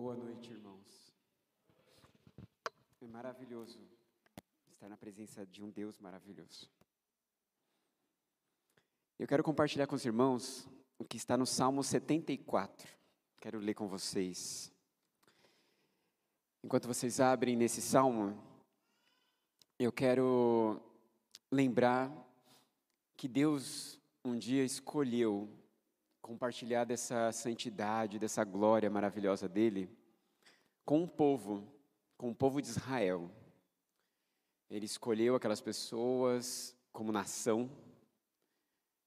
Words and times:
Boa 0.00 0.14
noite, 0.14 0.52
irmãos. 0.52 1.12
É 3.02 3.06
maravilhoso 3.08 3.80
estar 4.70 4.88
na 4.88 4.96
presença 4.96 5.44
de 5.44 5.60
um 5.60 5.68
Deus 5.68 5.98
maravilhoso. 5.98 6.70
Eu 9.18 9.26
quero 9.26 9.42
compartilhar 9.42 9.88
com 9.88 9.96
os 9.96 10.04
irmãos 10.04 10.68
o 11.00 11.04
que 11.04 11.16
está 11.16 11.36
no 11.36 11.44
Salmo 11.44 11.82
74. 11.82 12.96
Quero 13.40 13.58
ler 13.58 13.74
com 13.74 13.88
vocês. 13.88 14.72
Enquanto 16.62 16.86
vocês 16.86 17.18
abrem 17.18 17.56
nesse 17.56 17.82
salmo, 17.82 18.40
eu 19.80 19.90
quero 19.90 20.80
lembrar 21.50 22.08
que 23.16 23.26
Deus 23.26 23.98
um 24.24 24.38
dia 24.38 24.64
escolheu 24.64 25.48
compartilhar 26.28 26.84
dessa 26.84 27.32
santidade, 27.32 28.18
dessa 28.18 28.44
glória 28.44 28.90
maravilhosa 28.90 29.48
dele 29.48 29.88
com 30.84 31.02
o 31.02 31.08
povo, 31.08 31.66
com 32.18 32.28
o 32.30 32.34
povo 32.34 32.60
de 32.60 32.68
Israel. 32.68 33.30
Ele 34.68 34.84
escolheu 34.84 35.34
aquelas 35.34 35.62
pessoas 35.62 36.76
como 36.92 37.10
nação 37.10 37.70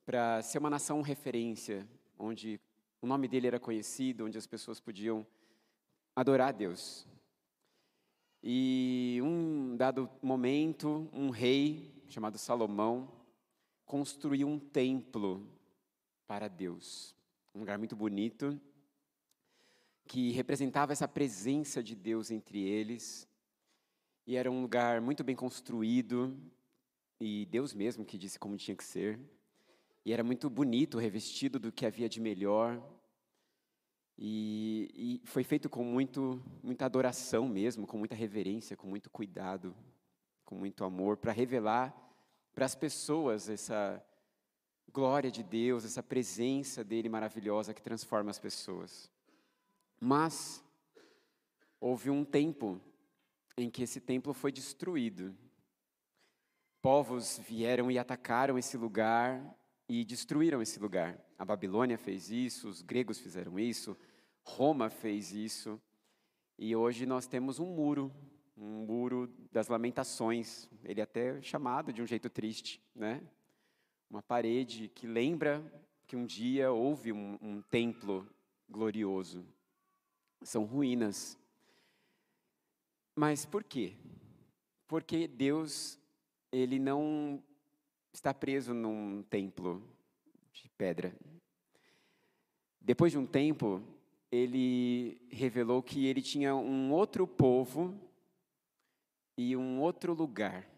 para 0.04 0.42
ser 0.42 0.58
uma 0.58 0.70
nação 0.72 1.04
referência, 1.04 1.88
onde 2.18 2.60
o 3.00 3.06
nome 3.06 3.28
dele 3.28 3.46
era 3.46 3.60
conhecido, 3.60 4.26
onde 4.26 4.40
as 4.40 4.48
pessoas 4.48 4.80
podiam 4.80 5.24
adorar 6.16 6.50
a 6.50 6.52
Deus. 6.52 7.06
E 8.42 9.20
um 9.22 9.78
dado 9.78 10.10
momento, 10.24 11.08
um 11.14 11.30
rei 11.30 12.04
chamado 12.08 12.40
Salomão 12.40 13.12
construiu 13.86 14.48
um 14.48 14.58
templo 14.58 15.48
para 16.32 16.48
Deus. 16.48 17.14
Um 17.54 17.60
lugar 17.60 17.78
muito 17.78 17.96
bonito, 17.96 18.60
que 20.06 20.32
representava 20.32 20.94
essa 20.94 21.08
presença 21.08 21.84
de 21.84 21.96
Deus 21.96 22.32
entre 22.32 22.60
eles. 22.62 23.28
E 24.26 24.36
era 24.36 24.50
um 24.50 24.62
lugar 24.62 25.02
muito 25.02 25.24
bem 25.24 25.36
construído, 25.36 26.38
e 27.20 27.46
Deus 27.48 27.74
mesmo 27.74 28.06
que 28.06 28.18
disse 28.18 28.40
como 28.40 28.56
tinha 28.56 28.76
que 28.76 28.84
ser. 28.84 29.20
E 30.06 30.14
era 30.14 30.24
muito 30.24 30.50
bonito, 30.50 30.98
revestido 30.98 31.60
do 31.60 31.72
que 31.72 31.86
havia 31.86 32.08
de 32.08 32.22
melhor. 32.22 32.82
E, 34.18 35.22
e 35.24 35.28
foi 35.28 35.44
feito 35.44 35.70
com 35.70 35.84
muito, 35.84 36.42
muita 36.64 36.86
adoração 36.86 37.48
mesmo, 37.48 37.86
com 37.86 37.98
muita 37.98 38.16
reverência, 38.16 38.78
com 38.78 38.88
muito 38.88 39.10
cuidado, 39.10 39.76
com 40.46 40.56
muito 40.56 40.84
amor, 40.84 41.18
para 41.18 41.32
revelar 41.32 41.96
para 42.54 42.66
as 42.66 42.76
pessoas 42.76 43.50
essa 43.50 44.04
glória 44.94 45.32
de 45.32 45.44
Deus, 45.44 45.86
essa 45.86 46.04
presença 46.04 46.84
dele 46.84 47.10
maravilhosa 47.10 47.74
que 47.74 47.82
transforma 47.82 48.30
as 48.30 48.40
pessoas. 48.40 49.10
Mas 50.00 50.64
houve 51.80 52.10
um 52.10 52.26
tempo 52.26 52.80
em 53.58 53.70
que 53.70 53.84
esse 53.84 54.00
templo 54.00 54.34
foi 54.34 54.52
destruído. 54.52 55.36
Povos 56.82 57.40
vieram 57.40 57.92
e 57.92 57.98
atacaram 57.98 58.58
esse 58.58 58.76
lugar 58.78 59.56
e 59.88 60.04
destruíram 60.04 60.62
esse 60.62 60.80
lugar. 60.80 61.20
A 61.38 61.46
Babilônia 61.46 61.98
fez 61.98 62.30
isso, 62.30 62.68
os 62.68 62.82
gregos 62.82 63.20
fizeram 63.20 63.60
isso, 63.60 63.96
Roma 64.44 64.90
fez 64.90 65.32
isso. 65.32 65.80
E 66.58 66.76
hoje 66.76 67.06
nós 67.06 67.28
temos 67.28 67.60
um 67.60 67.66
muro, 67.66 68.12
um 68.58 68.86
muro 68.86 69.32
das 69.52 69.68
lamentações. 69.68 70.70
Ele 70.84 71.00
é 71.00 71.04
até 71.04 71.42
chamado 71.42 71.94
de 71.94 72.02
um 72.02 72.08
jeito 72.08 72.30
triste, 72.30 72.82
né? 72.96 73.22
Uma 74.12 74.22
parede 74.22 74.90
que 74.90 75.08
lembra 75.08 75.64
que 76.06 76.18
um 76.18 76.26
dia 76.26 76.70
houve 76.70 77.14
um, 77.14 77.40
um 77.42 77.62
templo 77.62 78.28
glorioso. 78.70 79.46
São 80.42 80.66
ruínas. 80.66 81.40
Mas 83.16 83.46
por 83.46 83.64
quê? 83.64 83.94
Porque 84.86 85.30
Deus, 85.30 85.98
ele 86.52 86.78
não 86.78 87.42
está 88.12 88.34
preso 88.34 88.74
num 88.74 89.24
templo 89.24 89.82
de 90.52 90.68
pedra. 90.78 91.16
Depois 92.82 93.14
de 93.14 93.18
um 93.18 93.26
tempo, 93.26 93.82
ele 94.30 95.22
revelou 95.30 95.82
que 95.82 96.06
ele 96.06 96.22
tinha 96.22 96.54
um 96.54 96.92
outro 96.92 97.26
povo 97.26 97.98
e 99.38 99.56
um 99.56 99.80
outro 99.80 100.14
lugar. 100.14 100.70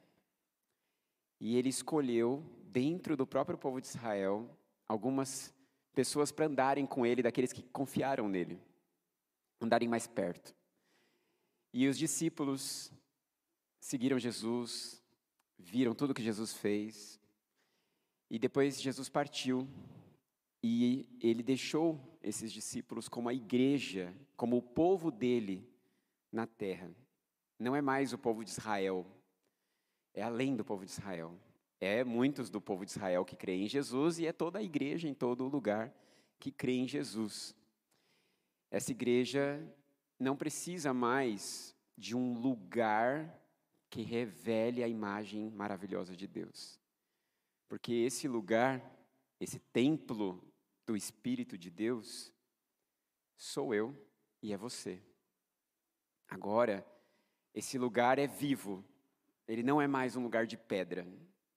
E 1.40 1.57
ele 1.57 1.69
escolheu 1.69 2.44
dentro 2.73 3.16
do 3.16 3.28
próprio 3.28 3.57
povo 3.57 3.79
de 3.79 3.85
Israel 3.85 4.50
algumas 4.88 5.53
pessoas 5.94 6.31
para 6.31 6.47
andarem 6.47 6.88
com 6.88 7.06
ele, 7.06 7.22
daqueles 7.22 7.53
que 7.53 7.61
confiaram 7.61 8.28
nele, 8.28 8.59
andarem 9.61 9.88
mais 9.88 10.07
perto. 10.07 10.56
E 11.72 11.88
os 11.88 11.97
discípulos 11.97 12.91
seguiram 13.79 14.17
Jesus, 14.17 15.01
viram 15.57 15.94
tudo 15.94 16.13
que 16.13 16.23
Jesus 16.23 16.53
fez, 16.53 17.19
e 18.29 18.39
depois 18.39 18.81
Jesus 18.81 19.07
partiu 19.07 19.67
e 20.63 21.06
ele 21.22 21.44
deixou 21.44 22.17
esses 22.23 22.51
discípulos 22.51 23.07
como 23.07 23.29
a 23.29 23.33
igreja, 23.33 24.16
como 24.35 24.57
o 24.57 24.62
povo 24.62 25.12
dele 25.12 25.69
na 26.31 26.47
terra. 26.47 26.89
Não 27.59 27.75
é 27.75 27.81
mais 27.81 28.13
o 28.13 28.17
povo 28.17 28.44
de 28.44 28.50
Israel, 28.50 29.06
é 30.13 30.23
além 30.23 30.56
do 30.56 30.66
povo 30.66 30.85
de 30.85 30.91
Israel. 30.91 31.38
É 31.83 32.01
muitos 32.01 32.49
do 32.49 32.61
povo 32.61 32.85
de 32.85 32.91
Israel 32.91 33.25
que 33.25 33.35
creem 33.35 33.66
em 33.66 33.67
Jesus 33.67 34.17
e 34.17 34.25
é 34.25 34.31
toda 34.31 34.59
a 34.59 34.63
igreja 34.63 35.05
em 35.05 35.13
todo 35.13 35.49
lugar 35.49 35.94
que 36.39 36.49
crê 36.49 36.75
em 36.75 36.88
Jesus. 36.88 37.53
Essa 38.71 38.91
igreja 38.91 39.61
não 40.17 40.38
precisa 40.38 40.94
mais 40.94 41.75
de 41.97 42.16
um 42.16 42.39
lugar 42.39 43.38
que 43.89 44.01
revele 44.01 44.81
a 44.81 44.88
imagem 44.88 45.51
maravilhosa 45.51 46.16
de 46.16 46.25
Deus. 46.25 46.79
Porque 47.67 47.91
esse 47.91 48.29
lugar, 48.29 48.81
esse 49.38 49.59
templo 49.59 50.41
do 50.85 50.95
Espírito 50.95 51.57
de 51.57 51.69
Deus, 51.69 52.33
sou 53.35 53.75
eu 53.75 53.94
e 54.41 54.53
é 54.53 54.57
você. 54.57 55.01
Agora, 56.29 56.85
esse 57.53 57.77
lugar 57.77 58.17
é 58.17 58.25
vivo, 58.25 58.85
ele 59.45 59.63
não 59.63 59.81
é 59.81 59.88
mais 59.88 60.15
um 60.15 60.23
lugar 60.23 60.47
de 60.47 60.55
pedra, 60.55 61.05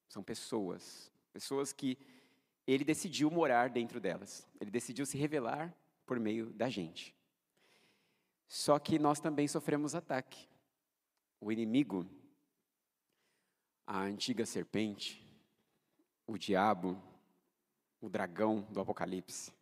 são 0.09 0.23
pessoas, 0.23 1.11
pessoas 1.33 1.73
que 1.73 1.99
ele 2.67 2.85
decidiu 2.85 3.31
morar 3.31 3.71
dentro 3.71 4.01
delas. 4.01 4.47
Ele 4.61 4.71
decidiu 4.71 5.07
se 5.07 5.17
revelar 5.17 5.75
por 6.05 6.19
meio 6.19 6.47
da 6.53 6.69
gente. 6.69 7.15
Só 8.49 8.79
que 8.79 8.99
nós 8.99 9.21
também 9.21 9.47
sofremos 9.47 9.95
ataque. 9.95 10.49
O 11.41 11.53
inimigo, 11.53 12.07
a 13.87 14.01
antiga 14.03 14.45
serpente, 14.47 15.25
o 16.27 16.37
diabo, 16.37 17.01
o 18.01 18.09
dragão 18.09 18.63
do 18.71 18.81
Apocalipse. 18.81 19.53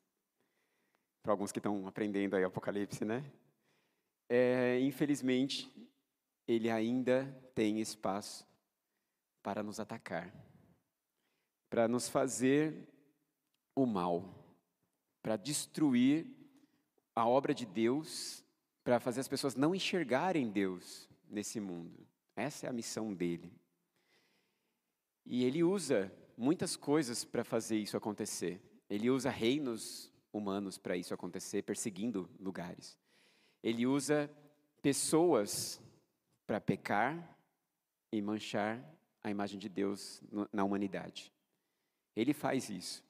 Para 1.23 1.33
alguns 1.33 1.53
que 1.53 1.59
estão 1.59 1.87
aprendendo 1.87 2.37
aí 2.37 2.45
Apocalipse, 2.45 3.05
né? 3.05 3.25
É, 4.29 4.79
infelizmente, 4.81 5.71
ele 6.47 6.71
ainda 6.71 7.27
tem 7.55 7.81
espaço 7.81 8.47
para 9.45 9.63
nos 9.63 9.79
atacar, 9.79 10.35
para 11.69 11.87
nos 11.87 12.09
fazer 12.09 12.89
o 13.77 13.85
mal, 13.85 14.43
para 15.23 15.37
destruir 15.37 16.27
a 17.15 17.29
obra 17.29 17.53
de 17.53 17.67
Deus, 17.67 18.43
para 18.83 18.99
fazer 18.99 19.21
as 19.21 19.29
pessoas 19.29 19.55
não 19.55 19.75
enxergarem 19.75 20.51
Deus 20.51 21.11
nesse 21.29 21.61
mundo. 21.61 22.07
Essa 22.35 22.67
é 22.67 22.71
a 22.71 22.73
missão 22.73 23.13
dele. 23.13 23.53
E 25.27 25.45
ele 25.45 25.63
usa 25.63 26.11
muitas 26.39 26.75
coisas 26.75 27.23
para 27.23 27.45
fazer 27.45 27.77
isso 27.77 27.99
acontecer. 27.99 28.63
Ele 28.89 29.11
usa 29.11 29.29
reinos 29.29 30.11
humanos 30.33 30.79
para 30.79 30.97
isso 30.97 31.13
acontecer, 31.13 31.63
perseguindo 31.63 32.31
lugares. 32.41 32.97
Ele 33.63 33.87
usa 33.87 34.31
pessoas 34.81 35.79
para 36.47 36.63
pecar 36.63 37.39
e 38.11 38.23
manchar 38.23 38.94
a 39.25 39.31
imagem 39.31 39.59
de 39.59 39.69
Deus 39.69 40.23
na 40.53 40.63
humanidade. 40.63 41.33
Ele 42.15 42.35
faz 42.35 42.69
isso. 42.69 43.03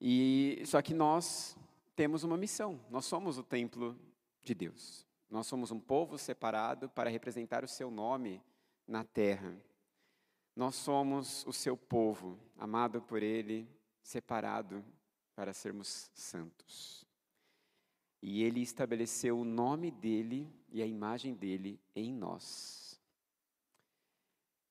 E 0.00 0.62
só 0.66 0.80
que 0.80 0.94
nós 0.94 1.56
temos 1.96 2.22
uma 2.22 2.36
missão. 2.36 2.78
Nós 2.90 3.06
somos 3.06 3.38
o 3.38 3.42
templo 3.42 3.98
de 4.42 4.54
Deus. 4.54 5.06
Nós 5.28 5.46
somos 5.46 5.70
um 5.70 5.80
povo 5.80 6.16
separado 6.16 6.88
para 6.90 7.10
representar 7.10 7.64
o 7.64 7.68
seu 7.68 7.90
nome 7.90 8.40
na 8.86 9.02
terra. 9.02 9.56
Nós 10.54 10.74
somos 10.76 11.44
o 11.46 11.52
seu 11.52 11.76
povo, 11.76 12.38
amado 12.56 13.00
por 13.02 13.22
ele, 13.22 13.68
separado 14.02 14.84
para 15.34 15.52
sermos 15.52 16.10
santos. 16.14 17.06
E 18.20 18.42
ele 18.42 18.60
estabeleceu 18.60 19.38
o 19.38 19.44
nome 19.44 19.90
dele 19.90 20.52
e 20.70 20.82
a 20.82 20.86
imagem 20.86 21.34
dele 21.34 21.80
em 21.94 22.12
nós. 22.12 22.87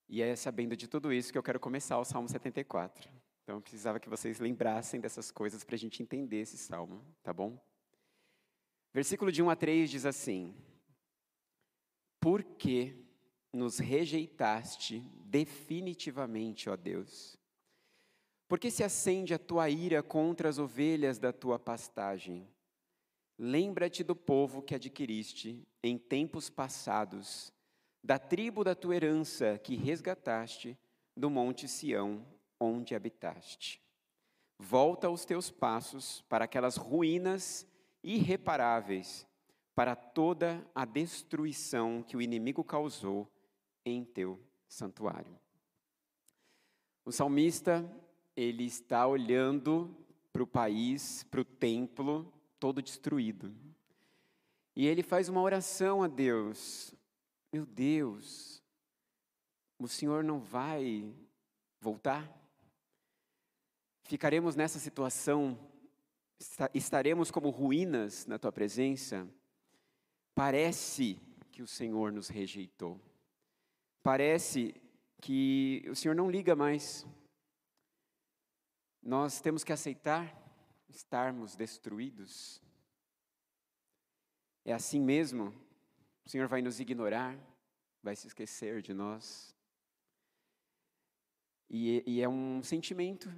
E 0.09 0.21
é 0.21 0.35
sabendo 0.35 0.75
de 0.75 0.87
tudo 0.87 1.11
isso 1.11 1.31
que 1.31 1.37
eu 1.37 1.43
quero 1.43 1.59
começar 1.59 1.99
o 1.99 2.05
Salmo 2.05 2.29
74. 2.29 3.09
Então 3.43 3.57
eu 3.57 3.61
precisava 3.61 3.99
que 3.99 4.09
vocês 4.09 4.39
lembrassem 4.39 4.99
dessas 4.99 5.31
coisas 5.31 5.63
para 5.63 5.75
a 5.75 5.79
gente 5.79 6.03
entender 6.03 6.41
esse 6.41 6.57
salmo, 6.57 7.03
tá 7.23 7.33
bom? 7.33 7.57
Versículo 8.93 9.31
de 9.31 9.41
1 9.41 9.49
a 9.49 9.55
3 9.55 9.89
diz 9.89 10.05
assim: 10.05 10.55
Por 12.19 12.43
que 12.43 13.05
nos 13.53 13.79
rejeitaste 13.79 14.99
definitivamente, 15.25 16.69
ó 16.69 16.75
Deus? 16.75 17.37
Por 18.47 18.59
que 18.59 18.71
se 18.71 18.83
acende 18.83 19.33
a 19.33 19.39
tua 19.39 19.69
ira 19.69 20.01
contra 20.01 20.47
as 20.47 20.57
ovelhas 20.57 21.19
da 21.19 21.33
tua 21.33 21.59
pastagem? 21.59 22.47
Lembra-te 23.37 24.03
do 24.03 24.15
povo 24.15 24.61
que 24.61 24.73
adquiriste 24.73 25.67
em 25.83 25.97
tempos 25.97 26.49
passados, 26.49 27.53
da 28.07 28.17
tribo 28.17 28.63
da 28.63 28.73
tua 28.73 28.95
herança 28.95 29.59
que 29.61 29.75
resgataste 29.75 30.77
do 31.13 31.29
monte 31.29 31.67
Sião, 31.67 32.25
onde 32.57 32.95
habitaste. 32.95 33.81
Volta 34.57 35.09
os 35.09 35.25
teus 35.25 35.51
passos 35.51 36.23
para 36.29 36.45
aquelas 36.45 36.77
ruínas 36.77 37.67
irreparáveis, 38.01 39.27
para 39.75 39.93
toda 39.93 40.65
a 40.73 40.85
destruição 40.85 42.01
que 42.01 42.15
o 42.15 42.21
inimigo 42.21 42.63
causou 42.63 43.29
em 43.85 44.05
teu 44.05 44.39
santuário. 44.69 45.37
O 47.03 47.11
salmista, 47.11 47.85
ele 48.37 48.63
está 48.63 49.05
olhando 49.05 49.93
para 50.31 50.43
o 50.43 50.47
país, 50.47 51.25
para 51.29 51.41
o 51.41 51.45
templo, 51.45 52.31
todo 52.57 52.81
destruído. 52.81 53.53
E 54.73 54.87
ele 54.87 55.03
faz 55.03 55.27
uma 55.27 55.41
oração 55.41 56.01
a 56.01 56.07
Deus. 56.07 56.95
Meu 57.51 57.65
Deus, 57.65 58.61
o 59.79 59.87
Senhor 59.87 60.23
não 60.23 60.39
vai 60.39 61.15
voltar? 61.79 62.29
Ficaremos 64.03 64.55
nessa 64.55 64.79
situação, 64.79 65.57
estaremos 66.73 67.31
como 67.31 67.49
ruínas 67.49 68.25
na 68.25 68.37
tua 68.37 68.51
presença? 68.51 69.27
Parece 70.35 71.19
que 71.51 71.61
o 71.61 71.67
Senhor 71.67 72.11
nos 72.11 72.27
rejeitou. 72.27 72.99
Parece 74.03 74.75
que 75.21 75.85
o 75.89 75.95
Senhor 75.95 76.15
não 76.15 76.29
liga 76.29 76.55
mais. 76.55 77.05
Nós 79.01 79.39
temos 79.39 79.63
que 79.63 79.73
aceitar 79.73 80.35
estarmos 80.89 81.55
destruídos. 81.55 82.61
É 84.65 84.73
assim 84.73 84.99
mesmo? 84.99 85.53
O 86.27 86.29
Senhor 86.29 86.49
vai 86.49 86.61
nos 86.61 86.77
ignorar, 86.81 87.39
vai 88.03 88.13
se 88.13 88.27
esquecer 88.27 88.81
de 88.81 88.93
nós. 88.93 89.55
E, 91.69 92.03
e 92.05 92.21
é 92.21 92.27
um 92.27 92.61
sentimento 92.61 93.29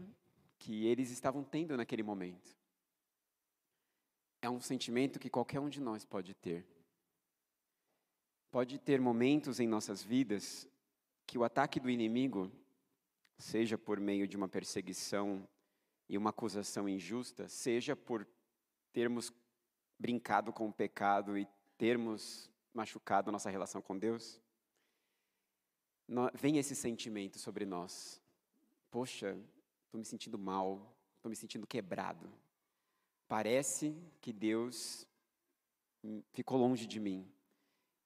que 0.57 0.88
eles 0.88 1.12
estavam 1.12 1.44
tendo 1.44 1.77
naquele 1.77 2.01
momento. 2.01 2.57
É 4.41 4.50
um 4.50 4.59
sentimento 4.59 5.19
que 5.19 5.30
qualquer 5.30 5.59
um 5.59 5.69
de 5.69 5.80
nós 5.80 6.03
pode 6.03 6.33
ter. 6.33 6.65
Pode 8.50 8.80
ter 8.80 9.00
momentos 9.00 9.59
em 9.59 9.68
nossas 9.68 10.01
vidas 10.01 10.68
que 11.27 11.38
o 11.38 11.44
ataque 11.44 11.80
do 11.80 11.91
inimigo, 11.91 12.51
seja 13.38 13.77
por 13.77 14.00
meio 14.00 14.27
de 14.27 14.36
uma 14.36 14.50
perseguição 14.50 15.47
e 16.09 16.18
uma 16.18 16.31
acusação 16.31 16.89
injusta, 16.89 17.47
seja 17.50 17.95
por 17.95 18.27
termos 18.91 19.31
brincado 20.00 20.51
com 20.51 20.68
o 20.68 20.74
pecado 20.74 21.38
e 21.38 21.47
termos 21.77 22.50
machucado 22.79 23.31
nossa 23.31 23.49
relação 23.49 23.81
com 23.81 23.97
Deus, 23.97 24.41
vem 26.33 26.57
esse 26.57 26.73
sentimento 26.73 27.37
sobre 27.37 27.65
nós. 27.65 28.21
Poxa, 28.89 29.37
estou 29.85 29.99
me 29.99 30.05
sentindo 30.05 30.37
mal, 30.37 30.95
estou 31.17 31.29
me 31.29 31.35
sentindo 31.35 31.67
quebrado. 31.67 32.31
Parece 33.27 33.93
que 34.21 34.31
Deus 34.31 35.05
ficou 36.31 36.57
longe 36.57 36.87
de 36.87 36.99
mim. 36.99 37.29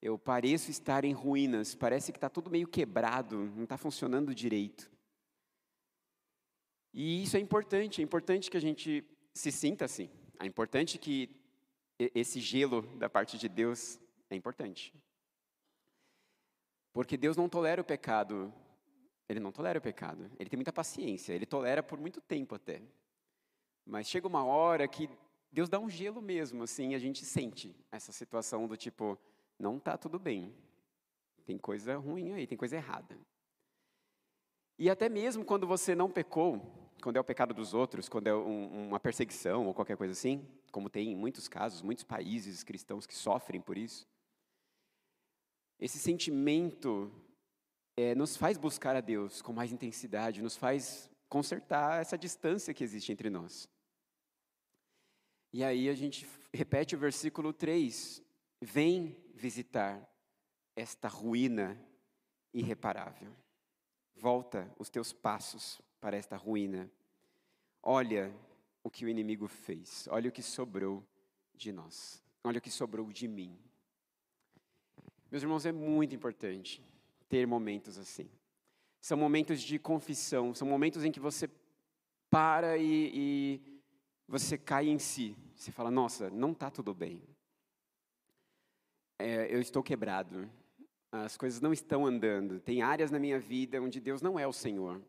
Eu 0.02 0.18
pareço 0.18 0.72
estar 0.72 1.06
em 1.06 1.14
ruínas, 1.14 1.76
parece 1.76 2.12
que 2.12 2.18
está 2.18 2.30
tudo 2.30 2.50
meio 2.50 2.68
quebrado, 2.68 3.46
não 3.56 3.64
está 3.64 3.78
funcionando 3.78 4.34
direito. 4.34 4.92
E 6.92 7.24
isso 7.24 7.38
é 7.38 7.40
importante, 7.40 8.02
é 8.02 8.04
importante 8.04 8.50
que 8.50 8.58
a 8.58 8.62
gente 8.62 9.04
se 9.34 9.52
sinta 9.52 9.86
assim. 9.86 10.10
É 10.40 10.46
importante 10.46 10.98
que 10.98 11.30
esse 11.98 12.42
gelo 12.42 12.82
da 12.98 13.10
parte 13.10 13.38
de 13.38 13.48
Deus 13.48 14.00
é 14.34 14.38
importante. 14.38 14.94
Porque 16.92 17.18
Deus 17.18 17.36
não 17.36 17.50
tolera 17.50 17.82
o 17.82 17.86
pecado. 17.86 18.54
Ele 19.28 19.40
não 19.40 19.52
tolera 19.52 19.80
o 19.80 19.82
pecado. 19.82 20.30
Ele 20.38 20.50
tem 20.50 20.58
muita 20.58 20.74
paciência. 20.74 21.34
Ele 21.34 21.46
tolera 21.46 21.82
por 21.82 22.00
muito 22.00 22.22
tempo 22.22 22.56
até. 22.56 22.82
Mas 23.86 24.08
chega 24.08 24.28
uma 24.28 24.44
hora 24.46 24.88
que 24.88 25.10
Deus 25.52 25.70
dá 25.70 25.80
um 25.80 25.90
gelo 25.90 26.22
mesmo, 26.22 26.64
assim, 26.64 26.96
a 26.96 27.00
gente 27.00 27.24
sente 27.24 27.76
essa 27.92 28.12
situação 28.12 28.68
do 28.68 28.76
tipo, 28.76 29.20
não 29.60 29.78
está 29.78 29.96
tudo 29.96 30.18
bem. 30.18 30.52
Tem 31.46 31.60
coisa 31.60 31.96
ruim 31.98 32.34
aí, 32.34 32.48
tem 32.48 32.58
coisa 32.58 32.76
errada. 32.76 33.16
E 34.80 34.90
até 34.90 35.08
mesmo 35.10 35.46
quando 35.46 35.68
você 35.68 35.94
não 35.94 36.10
pecou, 36.10 36.60
quando 37.04 37.18
é 37.18 37.20
o 37.20 37.24
pecado 37.24 37.54
dos 37.54 37.74
outros, 37.74 38.10
quando 38.10 38.28
é 38.28 38.34
um, 38.34 38.88
uma 38.88 39.00
perseguição 39.00 39.68
ou 39.68 39.74
qualquer 39.74 39.96
coisa 39.96 40.14
assim, 40.14 40.48
como 40.72 40.90
tem 40.90 41.12
em 41.12 41.16
muitos 41.16 41.48
casos, 41.48 41.84
muitos 41.84 42.04
países 42.04 42.64
cristãos 42.64 43.06
que 43.06 43.14
sofrem 43.14 43.62
por 43.62 43.78
isso, 43.78 44.08
esse 45.80 46.00
sentimento 46.00 47.12
é, 47.96 48.16
nos 48.16 48.38
faz 48.38 48.58
buscar 48.58 48.96
a 48.96 49.02
Deus 49.02 49.42
com 49.42 49.54
mais 49.54 49.72
intensidade, 49.72 50.42
nos 50.42 50.56
faz 50.56 51.10
consertar 51.30 52.02
essa 52.02 52.18
distância 52.18 52.74
que 52.74 52.84
existe 52.84 53.12
entre 53.12 53.30
nós. 53.30 53.70
E 55.52 55.64
aí 55.64 55.90
a 55.90 55.94
gente 55.94 56.28
repete 56.54 56.96
o 56.96 57.00
versículo 57.00 57.54
3: 57.54 58.22
Vem 58.62 59.16
visitar 59.34 60.10
esta 60.76 61.08
ruína 61.08 61.80
irreparável. 62.54 63.32
Volta 64.16 64.72
os 64.78 64.90
teus 64.90 65.12
passos 65.12 65.82
para 66.00 66.18
esta 66.18 66.36
ruína. 66.36 66.92
Olha 67.82 68.34
o 68.84 68.90
que 68.90 69.06
o 69.06 69.10
inimigo 69.10 69.48
fez, 69.48 70.08
olha 70.10 70.30
o 70.30 70.32
que 70.32 70.42
sobrou 70.42 71.06
de 71.54 71.72
nós, 71.72 72.22
olha 72.44 72.58
o 72.58 72.62
que 72.62 72.72
sobrou 72.72 73.12
de 73.12 73.28
mim. 73.28 73.58
Meus 75.34 75.42
irmãos, 75.42 75.66
é 75.66 75.72
muito 75.72 76.14
importante 76.14 76.80
ter 77.28 77.48
momentos 77.48 77.98
assim. 77.98 78.30
São 79.02 79.18
momentos 79.18 79.64
de 79.64 79.80
confissão, 79.80 80.54
são 80.54 80.68
momentos 80.68 81.04
em 81.04 81.12
que 81.12 81.20
você 81.20 81.50
para 82.30 82.78
e, 82.78 83.10
e 83.12 83.82
você 84.28 84.60
cai 84.60 84.88
em 84.88 85.00
si. 85.00 85.36
Você 85.56 85.72
fala: 85.72 85.90
Nossa, 85.90 86.30
não 86.30 86.52
está 86.52 86.70
tudo 86.70 86.94
bem. 86.94 87.20
É, 89.18 89.52
eu 89.52 89.60
estou 89.60 89.82
quebrado. 89.82 90.48
As 91.12 91.36
coisas 91.36 91.60
não 91.60 91.74
estão 91.74 92.06
andando. 92.06 92.60
Tem 92.60 92.84
áreas 92.84 93.10
na 93.10 93.18
minha 93.18 93.40
vida 93.40 93.82
onde 93.82 94.00
Deus 94.00 94.22
não 94.22 94.38
é 94.38 94.46
o 94.46 94.54
Senhor 94.54 95.02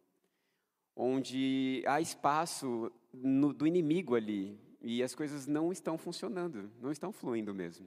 onde 0.96 1.82
há 1.86 2.00
espaço 2.00 2.90
no, 3.12 3.52
do 3.52 3.66
inimigo 3.66 4.14
ali 4.14 4.58
e 4.80 5.02
as 5.02 5.14
coisas 5.14 5.46
não 5.46 5.72
estão 5.72 5.98
funcionando, 5.98 6.70
não 6.80 6.92
estão 6.92 7.12
fluindo 7.12 7.52
mesmo. 7.52 7.86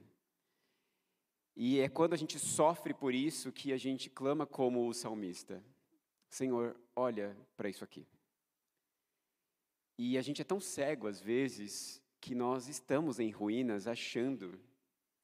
E 1.60 1.80
é 1.80 1.88
quando 1.88 2.12
a 2.14 2.16
gente 2.16 2.38
sofre 2.38 2.94
por 2.94 3.12
isso 3.12 3.50
que 3.50 3.72
a 3.72 3.76
gente 3.76 4.08
clama 4.08 4.46
como 4.46 4.86
o 4.86 4.94
salmista: 4.94 5.60
Senhor, 6.30 6.80
olha 6.94 7.36
para 7.56 7.68
isso 7.68 7.82
aqui. 7.82 8.06
E 9.98 10.16
a 10.16 10.22
gente 10.22 10.40
é 10.40 10.44
tão 10.44 10.60
cego 10.60 11.08
às 11.08 11.20
vezes 11.20 12.00
que 12.20 12.32
nós 12.32 12.68
estamos 12.68 13.18
em 13.18 13.32
ruínas 13.32 13.88
achando 13.88 14.56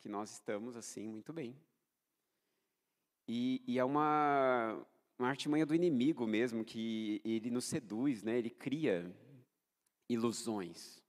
que 0.01 0.09
nós 0.09 0.33
estamos 0.33 0.77
assim 0.77 1.07
muito 1.07 1.33
bem. 1.33 1.57
E, 3.29 3.63
e 3.65 3.79
é 3.79 3.85
uma, 3.85 4.85
uma 5.17 5.29
artimanha 5.29 5.65
do 5.65 5.73
inimigo 5.73 6.27
mesmo, 6.27 6.65
que 6.65 7.23
ele 7.25 7.49
nos 7.49 7.67
seduz, 7.67 8.25
né? 8.25 8.37
ele 8.37 8.51
cria 8.51 9.09
ilusões 10.09 11.01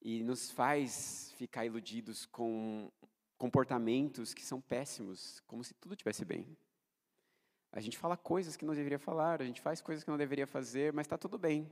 e 0.00 0.22
nos 0.22 0.50
faz 0.50 1.34
ficar 1.36 1.66
iludidos 1.66 2.24
com 2.24 2.90
comportamentos 3.40 4.34
que 4.34 4.44
são 4.44 4.60
péssimos, 4.60 5.40
como 5.46 5.64
se 5.64 5.72
tudo 5.72 5.94
estivesse 5.94 6.26
bem. 6.26 6.46
A 7.72 7.80
gente 7.80 7.96
fala 7.96 8.14
coisas 8.14 8.54
que 8.54 8.66
não 8.66 8.74
deveria 8.74 8.98
falar, 8.98 9.40
a 9.40 9.46
gente 9.46 9.62
faz 9.62 9.80
coisas 9.80 10.04
que 10.04 10.10
não 10.10 10.18
deveria 10.18 10.46
fazer, 10.46 10.92
mas 10.92 11.06
está 11.06 11.16
tudo 11.16 11.38
bem. 11.38 11.66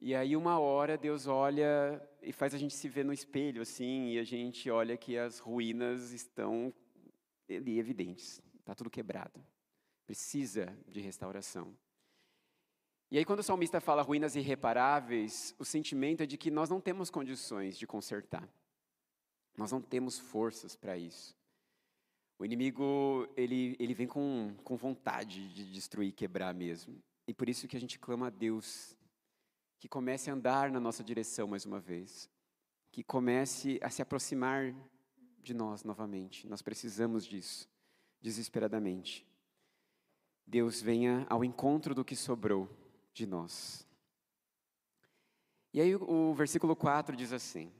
E 0.00 0.14
aí 0.14 0.36
uma 0.36 0.60
hora 0.60 0.96
Deus 0.96 1.26
olha 1.26 2.00
e 2.22 2.32
faz 2.32 2.54
a 2.54 2.58
gente 2.58 2.74
se 2.74 2.88
ver 2.88 3.04
no 3.04 3.12
espelho 3.12 3.60
assim, 3.60 4.12
e 4.12 4.18
a 4.20 4.22
gente 4.22 4.70
olha 4.70 4.96
que 4.96 5.18
as 5.18 5.40
ruínas 5.40 6.12
estão 6.12 6.72
ali 7.50 7.80
evidentes. 7.80 8.40
Está 8.60 8.72
tudo 8.72 8.90
quebrado. 8.90 9.44
Precisa 10.06 10.78
de 10.86 11.00
restauração. 11.00 11.76
E 13.10 13.18
aí, 13.18 13.24
quando 13.24 13.40
o 13.40 13.44
salmista 13.44 13.80
fala 13.80 14.02
ruínas 14.02 14.36
irreparáveis, 14.36 15.56
o 15.58 15.64
sentimento 15.64 16.22
é 16.22 16.26
de 16.26 16.38
que 16.38 16.52
nós 16.52 16.70
não 16.70 16.80
temos 16.80 17.10
condições 17.10 17.76
de 17.76 17.84
consertar. 17.84 18.48
Nós 19.56 19.70
não 19.70 19.80
temos 19.80 20.18
forças 20.18 20.74
para 20.74 20.96
isso. 20.96 21.36
O 22.38 22.44
inimigo, 22.44 23.28
ele, 23.36 23.76
ele 23.78 23.94
vem 23.94 24.06
com, 24.06 24.54
com 24.64 24.76
vontade 24.76 25.48
de 25.54 25.72
destruir, 25.72 26.12
quebrar 26.12 26.52
mesmo. 26.52 27.00
E 27.26 27.32
por 27.32 27.48
isso 27.48 27.68
que 27.68 27.76
a 27.76 27.80
gente 27.80 27.98
clama 27.98 28.26
a 28.26 28.30
Deus 28.30 28.96
que 29.78 29.88
comece 29.88 30.30
a 30.30 30.34
andar 30.34 30.70
na 30.70 30.80
nossa 30.80 31.04
direção 31.04 31.46
mais 31.46 31.64
uma 31.64 31.78
vez. 31.78 32.30
que 32.90 33.02
comece 33.02 33.78
a 33.82 33.90
se 33.90 34.00
aproximar 34.00 34.72
de 35.42 35.52
nós 35.52 35.82
novamente. 35.82 36.46
Nós 36.46 36.62
precisamos 36.62 37.26
disso, 37.26 37.68
desesperadamente. 38.20 39.26
Deus 40.46 40.80
venha 40.80 41.26
ao 41.28 41.44
encontro 41.44 41.94
do 41.94 42.04
que 42.04 42.14
sobrou 42.14 42.68
de 43.12 43.26
nós. 43.26 43.86
E 45.72 45.80
aí 45.80 45.94
o 45.96 46.32
versículo 46.34 46.76
4 46.76 47.16
diz 47.16 47.32
assim: 47.32 47.72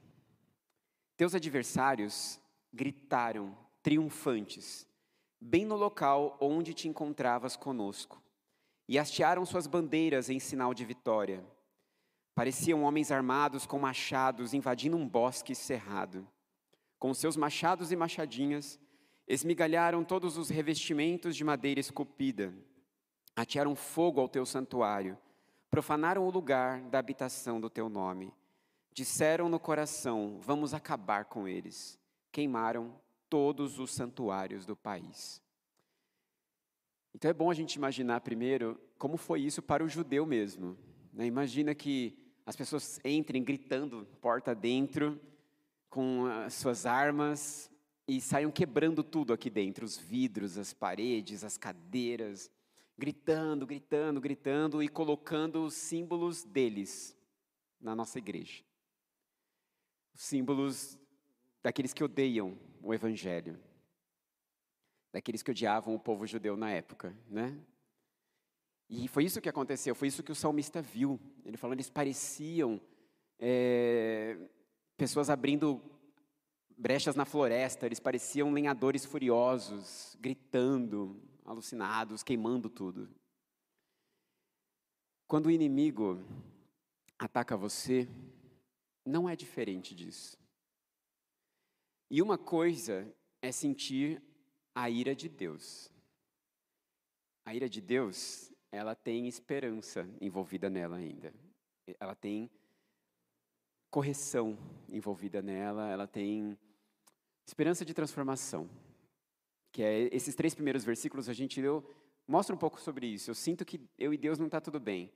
Teus 1.25 1.35
adversários 1.35 2.39
gritaram 2.71 3.57
triunfantes, 3.83 4.87
bem 5.41 5.65
no 5.65 5.75
local 5.75 6.37
onde 6.39 6.75
te 6.75 6.87
encontravas 6.87 7.57
conosco, 7.57 8.23
e 8.87 8.99
hastearam 8.99 9.47
suas 9.47 9.67
bandeiras 9.67 10.29
em 10.29 10.39
sinal 10.39 10.75
de 10.75 10.85
vitória. 10.85 11.43
Pareciam 12.35 12.83
homens 12.83 13.11
armados 13.11 13.65
com 13.65 13.79
machados 13.79 14.53
invadindo 14.53 14.99
um 14.99 15.09
bosque 15.09 15.55
cerrado. 15.55 16.29
Com 16.99 17.15
seus 17.15 17.39
machados 17.39 17.91
e 17.91 17.97
machadinhas, 17.97 18.79
esmigalharam 19.27 20.05
todos 20.05 20.37
os 20.37 20.51
revestimentos 20.51 21.35
de 21.35 21.43
madeira 21.43 21.81
esculpida, 21.81 22.53
atearam 23.35 23.75
fogo 23.75 24.21
ao 24.21 24.29
teu 24.29 24.45
santuário, 24.45 25.17
profanaram 25.71 26.27
o 26.27 26.31
lugar 26.31 26.83
da 26.83 26.99
habitação 26.99 27.59
do 27.59 27.71
teu 27.71 27.89
nome. 27.89 28.31
Disseram 28.95 29.49
no 29.49 29.59
coração: 29.59 30.39
Vamos 30.41 30.73
acabar 30.73 31.25
com 31.25 31.47
eles. 31.49 31.99
Queimaram 32.31 32.95
todos 33.29 33.79
os 33.79 33.93
santuários 33.93 34.65
do 34.65 34.77
país. 34.77 35.43
Então 37.13 37.31
é 37.31 37.35
bom 37.35 37.51
a 37.51 37.55
gente 37.55 37.75
imaginar 37.75 38.21
primeiro 38.21 38.81
como 38.99 39.17
foi 39.17 39.41
isso 39.41 39.61
para 39.61 39.85
o 39.85 39.89
judeu 39.89 40.25
mesmo. 40.25 40.79
Né? 41.13 41.27
Imagina 41.27 41.75
que 41.75 42.17
as 42.47 42.57
pessoas 42.57 43.01
entrem 43.05 43.43
gritando 43.43 44.07
porta 44.21 44.55
dentro, 44.55 45.21
com 45.89 46.27
as 46.27 46.55
suas 46.55 46.87
armas, 46.87 47.71
e 48.07 48.21
saiam 48.21 48.51
quebrando 48.51 49.03
tudo 49.03 49.33
aqui 49.33 49.49
dentro, 49.49 49.85
os 49.85 49.97
vidros, 49.97 50.59
as 50.59 50.73
paredes, 50.73 51.43
as 51.43 51.57
cadeiras, 51.57 52.51
gritando, 52.99 53.67
gritando, 53.67 54.21
gritando 54.21 54.83
e 54.83 54.89
colocando 54.89 55.65
os 55.65 55.75
símbolos 55.75 56.45
deles 56.45 57.17
na 57.81 57.95
nossa 57.95 58.19
igreja. 58.19 58.63
Os 60.15 60.23
símbolos 60.23 60.99
daqueles 61.63 61.93
que 61.93 62.05
odeiam 62.05 62.59
o 62.83 62.95
evangelho. 62.95 63.59
Daqueles 65.13 65.43
que 65.43 65.51
odiavam 65.51 65.95
o 65.95 66.01
povo 66.01 66.27
judeu 66.27 66.57
na 66.57 66.71
época, 66.71 67.17
né? 67.29 67.59
E 68.89 69.09
foi 69.09 69.25
isso 69.25 69.41
que 69.41 69.49
aconteceu, 69.49 69.95
foi 69.95 70.09
isso 70.09 70.23
que 70.23 70.33
o 70.33 70.35
salmista 70.35 70.83
viu. 70.83 71.19
Ele 71.45 71.57
falou, 71.57 71.75
eles 71.75 71.89
pareciam 71.89 72.81
é, 73.39 74.37
pessoas 74.97 75.31
abrindo 75.31 75.83
brechas 76.77 77.15
na 77.15 77.25
floresta, 77.25 77.87
eles 77.87 78.01
pareciam 78.01 78.53
lenhadores 78.53 79.05
furiosos, 79.05 80.17
gritando, 80.21 81.21
alucinados, 81.45 82.23
queimando 82.23 82.69
tudo. 82.69 83.09
Quando 85.27 85.47
o 85.47 85.51
inimigo 85.51 86.23
ataca 87.19 87.57
você, 87.57 88.09
não 89.05 89.29
é 89.29 89.37
diferente 89.37 89.95
disso. 89.95 90.39
E 92.11 92.23
uma 92.23 92.39
coisa 92.39 93.13
é 93.43 93.51
sentir 93.53 94.23
a 94.75 94.89
ira 94.89 95.15
de 95.15 95.29
Deus. 95.29 95.91
A 97.45 97.55
ira 97.55 97.69
de 97.69 97.81
Deus 97.81 98.53
ela 98.71 98.95
tem 98.95 99.29
esperança 99.29 100.09
envolvida 100.21 100.69
nela 100.69 100.97
ainda. 100.97 101.33
Ela 102.01 102.15
tem 102.15 102.51
correção 103.91 104.59
envolvida 104.89 105.41
nela, 105.41 105.89
ela 105.89 106.07
tem 106.07 106.59
esperança 107.47 107.85
de 107.85 107.95
transformação. 107.95 108.69
Que 109.71 109.83
é 109.83 110.15
esses 110.15 110.35
três 110.35 110.55
primeiros 110.55 110.85
versículos 110.85 111.29
a 111.29 111.33
gente 111.33 111.61
leu, 111.61 111.85
mostra 112.27 112.55
um 112.55 112.59
pouco 112.59 112.81
sobre 112.81 113.07
isso. 113.07 113.31
Eu 113.31 113.35
sinto 113.35 113.65
que 113.65 113.81
eu 113.99 114.13
e 114.13 114.17
Deus 114.17 114.39
não 114.39 114.47
está 114.47 114.61
tudo 114.61 114.81
bem. 114.81 115.13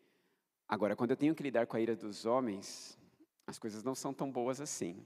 Agora, 0.68 0.94
quando 0.94 1.12
eu 1.12 1.16
tenho 1.16 1.34
que 1.34 1.42
lidar 1.42 1.66
com 1.66 1.76
a 1.76 1.80
ira 1.80 1.96
dos 1.96 2.26
homens, 2.26 2.97
as 3.48 3.58
coisas 3.58 3.82
não 3.82 3.94
são 3.94 4.12
tão 4.12 4.30
boas 4.30 4.60
assim. 4.60 5.02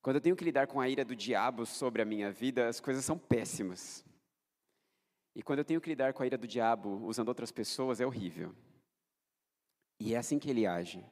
Quando 0.00 0.16
eu 0.16 0.22
tenho 0.22 0.34
que 0.34 0.42
lidar 0.42 0.66
com 0.66 0.80
a 0.80 0.88
ira 0.88 1.04
do 1.04 1.14
diabo 1.14 1.66
sobre 1.66 2.00
a 2.00 2.04
minha 2.04 2.32
vida, 2.32 2.66
as 2.66 2.80
coisas 2.80 3.04
são 3.04 3.18
péssimas. 3.18 4.02
E 5.34 5.42
quando 5.42 5.58
eu 5.58 5.64
tenho 5.64 5.80
que 5.80 5.90
lidar 5.90 6.14
com 6.14 6.22
a 6.22 6.26
ira 6.26 6.38
do 6.38 6.48
diabo 6.48 7.04
usando 7.04 7.28
outras 7.28 7.52
pessoas, 7.52 8.00
é 8.00 8.06
horrível. 8.06 8.54
E 10.00 10.14
é 10.14 10.16
assim 10.16 10.38
que 10.38 10.48
ele 10.48 10.66
age. 10.66 11.04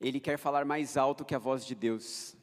Ele 0.00 0.18
quer 0.18 0.36
falar 0.36 0.64
mais 0.64 0.96
alto 0.96 1.24
que 1.24 1.36
a 1.36 1.38
voz 1.38 1.64
de 1.64 1.76
Deus. 1.76 2.36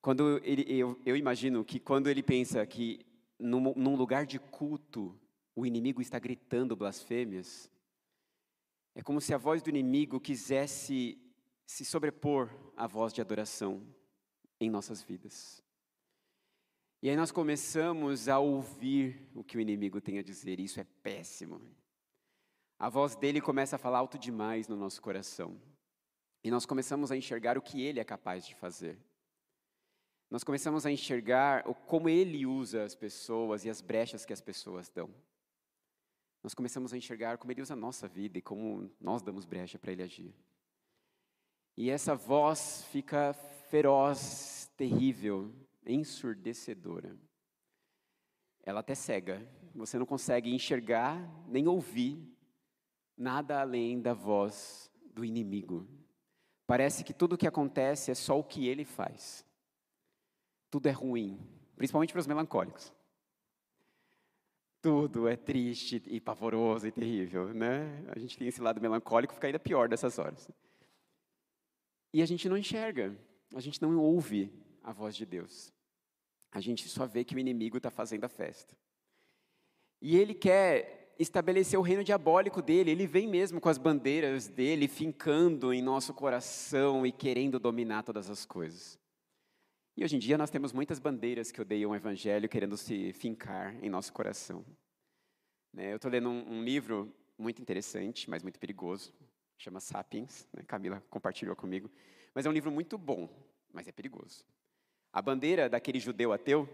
Quando 0.00 0.40
ele, 0.44 0.64
eu, 0.72 0.98
eu 1.04 1.16
imagino 1.16 1.64
que 1.64 1.80
quando 1.80 2.08
ele 2.08 2.22
pensa 2.22 2.64
que 2.64 3.04
num, 3.40 3.74
num 3.74 3.96
lugar 3.96 4.24
de 4.24 4.38
culto 4.38 5.18
o 5.52 5.66
inimigo 5.66 6.00
está 6.00 6.20
gritando 6.20 6.76
blasfêmias, 6.76 7.68
é 8.94 9.02
como 9.02 9.20
se 9.20 9.34
a 9.34 9.38
voz 9.38 9.62
do 9.62 9.68
inimigo 9.68 10.20
quisesse 10.20 11.18
se 11.66 11.84
sobrepor 11.84 12.50
à 12.76 12.86
voz 12.86 13.12
de 13.12 13.20
adoração 13.20 13.86
em 14.60 14.70
nossas 14.70 15.02
vidas. 15.02 15.62
E 17.02 17.10
aí 17.10 17.16
nós 17.16 17.32
começamos 17.32 18.28
a 18.28 18.38
ouvir 18.38 19.28
o 19.34 19.42
que 19.42 19.56
o 19.56 19.60
inimigo 19.60 20.00
tem 20.00 20.18
a 20.18 20.22
dizer, 20.22 20.60
isso 20.60 20.78
é 20.78 20.84
péssimo. 21.02 21.60
A 22.78 22.88
voz 22.88 23.16
dele 23.16 23.40
começa 23.40 23.76
a 23.76 23.78
falar 23.78 23.98
alto 23.98 24.18
demais 24.18 24.68
no 24.68 24.76
nosso 24.76 25.02
coração. 25.02 25.60
E 26.44 26.50
nós 26.50 26.66
começamos 26.66 27.10
a 27.10 27.16
enxergar 27.16 27.56
o 27.58 27.62
que 27.62 27.82
ele 27.82 28.00
é 28.00 28.04
capaz 28.04 28.46
de 28.46 28.54
fazer. 28.54 28.98
Nós 30.30 30.42
começamos 30.42 30.86
a 30.86 30.90
enxergar 30.90 31.68
o, 31.68 31.74
como 31.74 32.08
ele 32.08 32.46
usa 32.46 32.84
as 32.84 32.94
pessoas 32.94 33.64
e 33.64 33.70
as 33.70 33.80
brechas 33.80 34.24
que 34.24 34.32
as 34.32 34.40
pessoas 34.40 34.88
dão. 34.88 35.10
Nós 36.42 36.54
começamos 36.54 36.92
a 36.92 36.96
enxergar 36.96 37.36
como 37.36 37.52
ele 37.52 37.62
usa 37.62 37.74
a 37.74 37.76
nossa 37.76 38.08
vida 38.08 38.38
e 38.38 38.42
como 38.42 38.90
nós 39.00 39.22
damos 39.22 39.44
brecha 39.44 39.78
para 39.78 39.92
ele 39.92 40.02
agir. 40.02 40.34
E 41.76 41.90
essa 41.90 42.14
voz 42.14 42.84
fica 42.90 43.32
feroz, 43.68 44.70
terrível, 44.76 45.52
ensurdecedora. 45.86 47.16
Ela 48.62 48.80
até 48.80 48.94
cega. 48.94 49.46
Você 49.74 49.98
não 49.98 50.06
consegue 50.06 50.54
enxergar 50.54 51.18
nem 51.48 51.66
ouvir 51.66 52.22
nada 53.16 53.60
além 53.60 54.00
da 54.00 54.12
voz 54.12 54.90
do 55.14 55.24
inimigo. 55.24 55.88
Parece 56.66 57.02
que 57.04 57.12
tudo 57.12 57.34
o 57.34 57.38
que 57.38 57.46
acontece 57.46 58.10
é 58.10 58.14
só 58.14 58.38
o 58.38 58.44
que 58.44 58.66
ele 58.66 58.84
faz. 58.84 59.44
Tudo 60.70 60.88
é 60.88 60.92
ruim, 60.92 61.38
principalmente 61.76 62.12
para 62.12 62.20
os 62.20 62.26
melancólicos. 62.26 62.92
Tudo 64.80 65.28
é 65.28 65.36
triste 65.36 66.02
e 66.06 66.20
pavoroso 66.20 66.86
e 66.86 66.92
terrível, 66.92 67.52
né? 67.54 68.04
A 68.08 68.18
gente 68.18 68.36
tem 68.36 68.48
esse 68.48 68.60
lado 68.60 68.80
melancólico, 68.80 69.34
fica 69.34 69.46
ainda 69.46 69.58
pior 69.58 69.88
dessas 69.88 70.18
horas. 70.18 70.50
E 72.12 72.22
a 72.22 72.26
gente 72.26 72.48
não 72.48 72.56
enxerga, 72.56 73.16
a 73.54 73.60
gente 73.60 73.80
não 73.80 73.98
ouve 73.98 74.52
a 74.82 74.92
voz 74.92 75.16
de 75.16 75.24
Deus. 75.24 75.72
A 76.50 76.60
gente 76.60 76.88
só 76.88 77.06
vê 77.06 77.24
que 77.24 77.34
o 77.34 77.38
inimigo 77.38 77.78
está 77.78 77.90
fazendo 77.90 78.24
a 78.24 78.28
festa. 78.28 78.76
E 80.00 80.16
ele 80.16 80.34
quer 80.34 81.14
estabelecer 81.18 81.78
o 81.78 81.82
reino 81.82 82.02
diabólico 82.02 82.60
dele, 82.60 82.90
ele 82.90 83.06
vem 83.06 83.26
mesmo 83.26 83.60
com 83.60 83.68
as 83.68 83.78
bandeiras 83.78 84.48
dele, 84.48 84.88
fincando 84.88 85.72
em 85.72 85.80
nosso 85.80 86.12
coração 86.12 87.06
e 87.06 87.12
querendo 87.12 87.58
dominar 87.58 88.02
todas 88.02 88.28
as 88.28 88.44
coisas. 88.44 88.98
E 89.96 90.04
hoje 90.04 90.16
em 90.16 90.18
dia 90.18 90.38
nós 90.38 90.50
temos 90.50 90.72
muitas 90.72 90.98
bandeiras 90.98 91.52
que 91.52 91.60
odeiam 91.60 91.90
o 91.90 91.94
evangelho, 91.94 92.48
querendo 92.48 92.76
se 92.76 93.12
fincar 93.12 93.76
em 93.84 93.90
nosso 93.90 94.12
coração. 94.12 94.64
Né, 95.72 95.92
eu 95.92 95.96
estou 95.96 96.10
lendo 96.10 96.28
um, 96.28 96.58
um, 96.58 96.64
livro 96.64 97.14
muito 97.38 97.62
interessante, 97.62 98.28
mas 98.28 98.42
muito 98.42 98.58
perigoso, 98.58 99.14
chama 99.58 99.80
Sapiens, 99.80 100.48
né? 100.52 100.62
Camila 100.64 101.02
compartilhou 101.10 101.54
comigo. 101.54 101.90
Mas 102.34 102.46
é 102.46 102.48
um 102.48 102.52
livro 102.52 102.70
muito 102.70 102.96
bom, 102.96 103.28
mas 103.72 103.86
é 103.86 103.92
perigoso. 103.92 104.44
A 105.12 105.20
bandeira 105.20 105.68
daquele 105.68 106.00
judeu 106.00 106.32
ateu, 106.32 106.68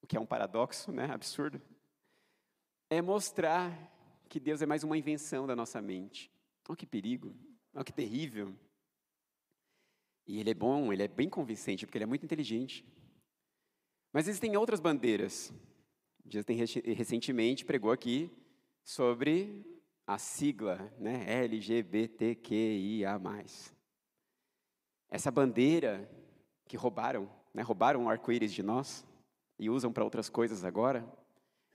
o 0.00 0.06
que 0.06 0.16
é 0.16 0.20
um 0.20 0.26
paradoxo, 0.26 0.90
né, 0.90 1.04
absurdo, 1.12 1.60
é 2.88 3.02
mostrar 3.02 3.90
que 4.28 4.40
Deus 4.40 4.62
é 4.62 4.66
mais 4.66 4.82
uma 4.82 4.96
invenção 4.96 5.46
da 5.46 5.54
nossa 5.54 5.80
mente. 5.82 6.30
Olha 6.68 6.76
que 6.76 6.86
perigo, 6.86 7.34
olha 7.74 7.84
que 7.84 7.92
terrível. 7.92 8.54
E 10.26 10.40
ele 10.40 10.50
é 10.50 10.54
bom, 10.54 10.92
ele 10.92 11.02
é 11.02 11.08
bem 11.08 11.28
convincente, 11.28 11.84
porque 11.84 11.98
ele 11.98 12.04
é 12.04 12.06
muito 12.06 12.24
inteligente. 12.24 12.84
Mas 14.12 14.28
existem 14.28 14.56
outras 14.56 14.80
bandeiras. 14.80 15.52
Tem 16.46 16.56
recentemente 16.56 17.64
pregou 17.64 17.90
aqui 17.90 18.30
sobre 18.84 19.81
a 20.06 20.18
sigla, 20.18 20.92
né, 20.98 21.24
LGBTQIA+. 21.44 23.20
Essa 25.08 25.30
bandeira 25.30 26.10
que 26.66 26.76
roubaram 26.76 27.30
né, 27.54 27.62
roubaram 27.62 28.04
o 28.04 28.08
arco-íris 28.08 28.52
de 28.52 28.62
nós 28.62 29.04
e 29.58 29.68
usam 29.68 29.92
para 29.92 30.04
outras 30.04 30.28
coisas 30.28 30.64
agora, 30.64 31.06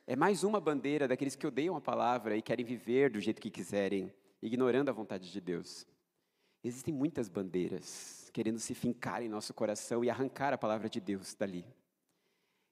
é 0.06 0.16
mais 0.16 0.44
uma 0.44 0.60
bandeira 0.60 1.08
daqueles 1.08 1.36
que 1.36 1.46
odeiam 1.46 1.76
a 1.76 1.82
palavra 1.82 2.36
e 2.36 2.42
querem 2.42 2.66
viver 2.66 3.12
do 3.12 3.20
jeito 3.20 3.42
que 3.42 3.52
quiserem, 3.52 4.14
ignorando 4.42 4.90
a 4.90 4.94
vontade 4.94 5.32
de 5.32 5.42
Deus. 5.42 5.86
Existem 6.64 6.94
muitas 6.94 7.30
bandeiras 7.30 8.30
querendo 8.34 8.60
se 8.60 8.74
fincar 8.74 9.22
em 9.22 9.30
nosso 9.30 9.54
coração 9.54 10.04
e 10.04 10.10
arrancar 10.10 10.54
a 10.54 10.58
palavra 10.58 10.90
de 10.90 11.00
Deus 11.00 11.34
dali. 11.34 11.66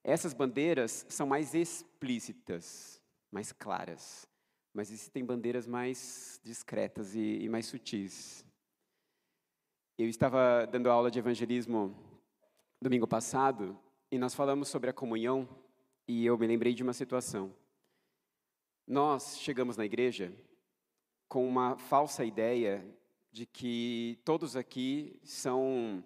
Essas 0.04 0.34
bandeiras 0.34 1.06
são 1.10 1.26
mais 1.26 1.54
explícitas, 1.54 3.02
mais 3.32 3.52
claras, 3.52 4.28
mas 4.76 4.92
existem 4.92 5.24
bandeiras 5.24 5.66
mais 5.66 6.38
discretas 6.44 7.16
e, 7.16 7.38
e 7.40 7.48
mais 7.48 7.66
sutis. 7.66 8.46
Eu 9.98 10.10
estava 10.10 10.68
dando 10.70 10.90
aula 10.90 11.10
de 11.10 11.18
evangelismo 11.18 11.96
domingo 12.82 13.08
passado 13.08 13.80
e 14.12 14.18
nós 14.18 14.36
falamos 14.36 14.68
sobre 14.68 14.90
a 14.90 14.94
comunhão 14.94 15.48
e 16.06 16.26
eu 16.26 16.38
me 16.38 16.46
lembrei 16.46 16.74
de 16.74 16.84
uma 16.84 16.92
situação. 16.92 17.56
Nós 18.86 19.38
chegamos 19.40 19.78
na 19.78 19.86
igreja 19.86 20.34
com 21.30 21.48
uma 21.48 21.78
falsa 21.78 22.26
ideia 22.26 22.86
de 23.32 23.46
que 23.46 24.20
todos 24.26 24.58
aqui 24.58 25.18
são 25.24 26.04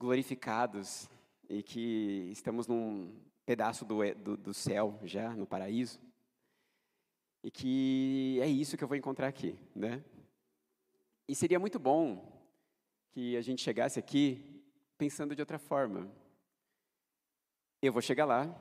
glorificados 0.00 1.08
e 1.48 1.62
que 1.62 2.30
estamos 2.32 2.66
num 2.66 3.14
pedaço 3.46 3.84
do, 3.84 4.12
do, 4.16 4.36
do 4.36 4.52
céu 4.52 4.98
já, 5.04 5.36
no 5.36 5.46
paraíso. 5.46 6.00
E 7.42 7.50
que 7.50 8.38
é 8.40 8.46
isso 8.46 8.76
que 8.76 8.84
eu 8.84 8.88
vou 8.88 8.96
encontrar 8.96 9.26
aqui, 9.26 9.58
né? 9.74 10.04
E 11.28 11.34
seria 11.34 11.58
muito 11.58 11.78
bom 11.78 12.40
que 13.10 13.36
a 13.36 13.42
gente 13.42 13.62
chegasse 13.62 13.98
aqui 13.98 14.62
pensando 14.96 15.34
de 15.34 15.42
outra 15.42 15.58
forma. 15.58 16.10
Eu 17.80 17.92
vou 17.92 18.00
chegar 18.00 18.24
lá 18.24 18.54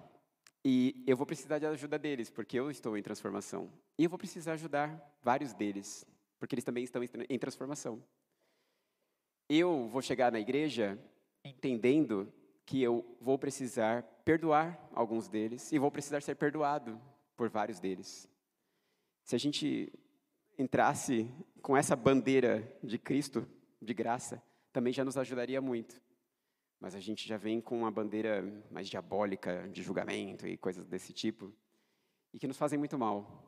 e 0.63 1.03
eu 1.05 1.15
vou 1.15 1.25
precisar 1.25 1.59
de 1.59 1.65
ajuda 1.65 1.99
deles, 1.99 2.29
porque 2.29 2.59
eu 2.59 2.71
estou 2.71 2.97
em 2.97 3.03
transformação. 3.03 3.71
E 3.97 4.03
eu 4.03 4.09
vou 4.09 4.17
precisar 4.17 4.53
ajudar 4.53 5.15
vários 5.21 5.53
deles, 5.53 6.05
porque 6.39 6.55
eles 6.55 6.63
também 6.63 6.83
estão 6.83 7.03
em 7.03 7.39
transformação. 7.39 8.03
Eu 9.49 9.87
vou 9.87 10.01
chegar 10.01 10.31
na 10.31 10.39
igreja 10.39 10.97
entendendo 11.43 12.31
que 12.65 12.81
eu 12.81 13.17
vou 13.19 13.37
precisar 13.37 14.03
perdoar 14.23 14.79
alguns 14.93 15.27
deles 15.27 15.71
e 15.71 15.77
vou 15.77 15.91
precisar 15.91 16.21
ser 16.21 16.35
perdoado 16.35 16.99
por 17.35 17.49
vários 17.49 17.79
deles. 17.79 18.30
Se 19.23 19.35
a 19.35 19.39
gente 19.39 19.91
entrasse 20.57 21.29
com 21.61 21.75
essa 21.75 21.95
bandeira 21.95 22.77
de 22.83 22.97
Cristo, 22.97 23.47
de 23.81 23.93
graça, 23.93 24.41
também 24.71 24.93
já 24.93 25.03
nos 25.03 25.17
ajudaria 25.17 25.61
muito. 25.61 26.01
Mas 26.79 26.95
a 26.95 26.99
gente 26.99 27.27
já 27.27 27.37
vem 27.37 27.61
com 27.61 27.77
uma 27.77 27.91
bandeira 27.91 28.41
mais 28.71 28.87
diabólica 28.87 29.67
de 29.69 29.83
julgamento 29.83 30.47
e 30.47 30.57
coisas 30.57 30.87
desse 30.87 31.13
tipo, 31.13 31.53
e 32.33 32.39
que 32.39 32.47
nos 32.47 32.57
fazem 32.57 32.79
muito 32.79 32.97
mal. 32.97 33.47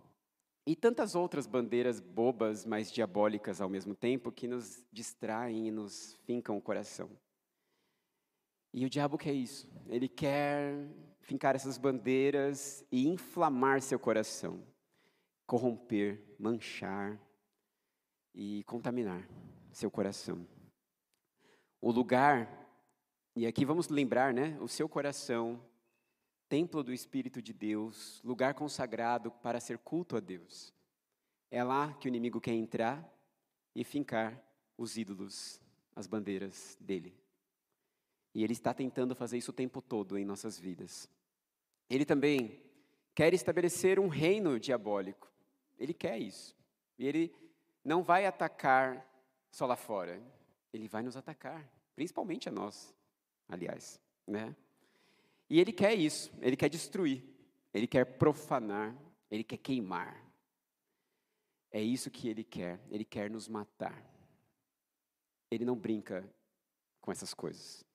E 0.66 0.76
tantas 0.76 1.14
outras 1.16 1.46
bandeiras 1.46 2.00
bobas, 2.00 2.66
mas 2.66 2.92
diabólicas 2.92 3.60
ao 3.60 3.68
mesmo 3.68 3.96
tempo, 3.96 4.32
que 4.32 4.48
nos 4.48 4.86
distraem 4.92 5.68
e 5.68 5.72
nos 5.72 6.14
fincam 6.26 6.56
o 6.58 6.62
coração. 6.62 7.10
E 8.74 8.86
o 8.86 8.90
diabo 8.90 9.18
quer 9.18 9.34
isso. 9.34 9.70
Ele 9.88 10.08
quer 10.08 10.88
fincar 11.22 11.56
essas 11.56 11.78
bandeiras 11.78 12.86
e 12.92 13.08
inflamar 13.08 13.82
seu 13.82 14.00
coração 14.00 14.64
corromper, 15.46 16.22
manchar 16.40 17.20
e 18.34 18.64
contaminar 18.64 19.28
seu 19.72 19.90
coração. 19.90 20.48
O 21.82 21.92
lugar, 21.92 22.48
e 23.36 23.46
aqui 23.46 23.66
vamos 23.66 23.90
lembrar, 23.90 24.34
né? 24.34 24.58
O 24.62 24.68
seu 24.68 24.88
coração, 24.88 25.62
templo 26.48 26.84
do 26.84 26.94
Espírito 26.94 27.42
de 27.42 27.52
Deus, 27.52 28.22
lugar 28.24 28.54
consagrado 28.54 29.32
para 29.32 29.60
ser 29.60 29.78
culto 29.80 30.16
a 30.16 30.20
Deus. 30.20 30.74
É 31.52 31.64
lá 31.64 31.94
que 31.94 32.08
o 32.08 32.10
inimigo 32.10 32.40
quer 32.40 32.54
entrar 32.54 33.12
e 33.76 33.84
fincar 33.84 34.42
os 34.78 34.98
ídolos, 34.98 35.60
as 35.96 36.08
bandeiras 36.08 36.78
dele. 36.80 37.18
E 38.34 38.44
ele 38.44 38.54
está 38.54 38.74
tentando 38.74 39.16
fazer 39.16 39.38
isso 39.38 39.52
o 39.52 39.54
tempo 39.54 39.82
todo 39.82 40.18
em 40.18 40.26
nossas 40.26 40.58
vidas. 40.58 41.10
Ele 41.90 42.06
também 42.06 42.62
quer 43.14 43.34
estabelecer 43.34 44.00
um 44.00 44.08
reino 44.08 44.60
diabólico. 44.60 45.33
Ele 45.78 45.94
quer 45.94 46.18
isso. 46.18 46.56
E 46.98 47.06
ele 47.06 47.36
não 47.84 48.04
vai 48.04 48.26
atacar 48.26 49.06
só 49.52 49.66
lá 49.66 49.76
fora. 49.76 50.22
Ele 50.72 50.88
vai 50.88 51.04
nos 51.04 51.16
atacar, 51.16 51.70
principalmente 51.96 52.50
a 52.50 52.52
nós, 52.52 52.96
aliás, 53.48 54.02
né? 54.26 54.56
E 55.50 55.60
ele 55.60 55.72
quer 55.72 55.94
isso, 55.94 56.32
ele 56.42 56.58
quer 56.58 56.70
destruir, 56.70 57.24
ele 57.72 57.86
quer 57.86 58.06
profanar, 58.18 58.96
ele 59.30 59.44
quer 59.44 59.58
queimar. 59.58 60.24
É 61.72 61.82
isso 61.82 62.10
que 62.10 62.28
ele 62.28 62.44
quer, 62.44 62.80
ele 62.90 63.06
quer 63.06 63.30
nos 63.30 63.48
matar. 63.48 64.04
Ele 65.52 65.66
não 65.66 65.76
brinca 65.76 66.28
com 67.02 67.12
essas 67.12 67.34
coisas. 67.34 67.86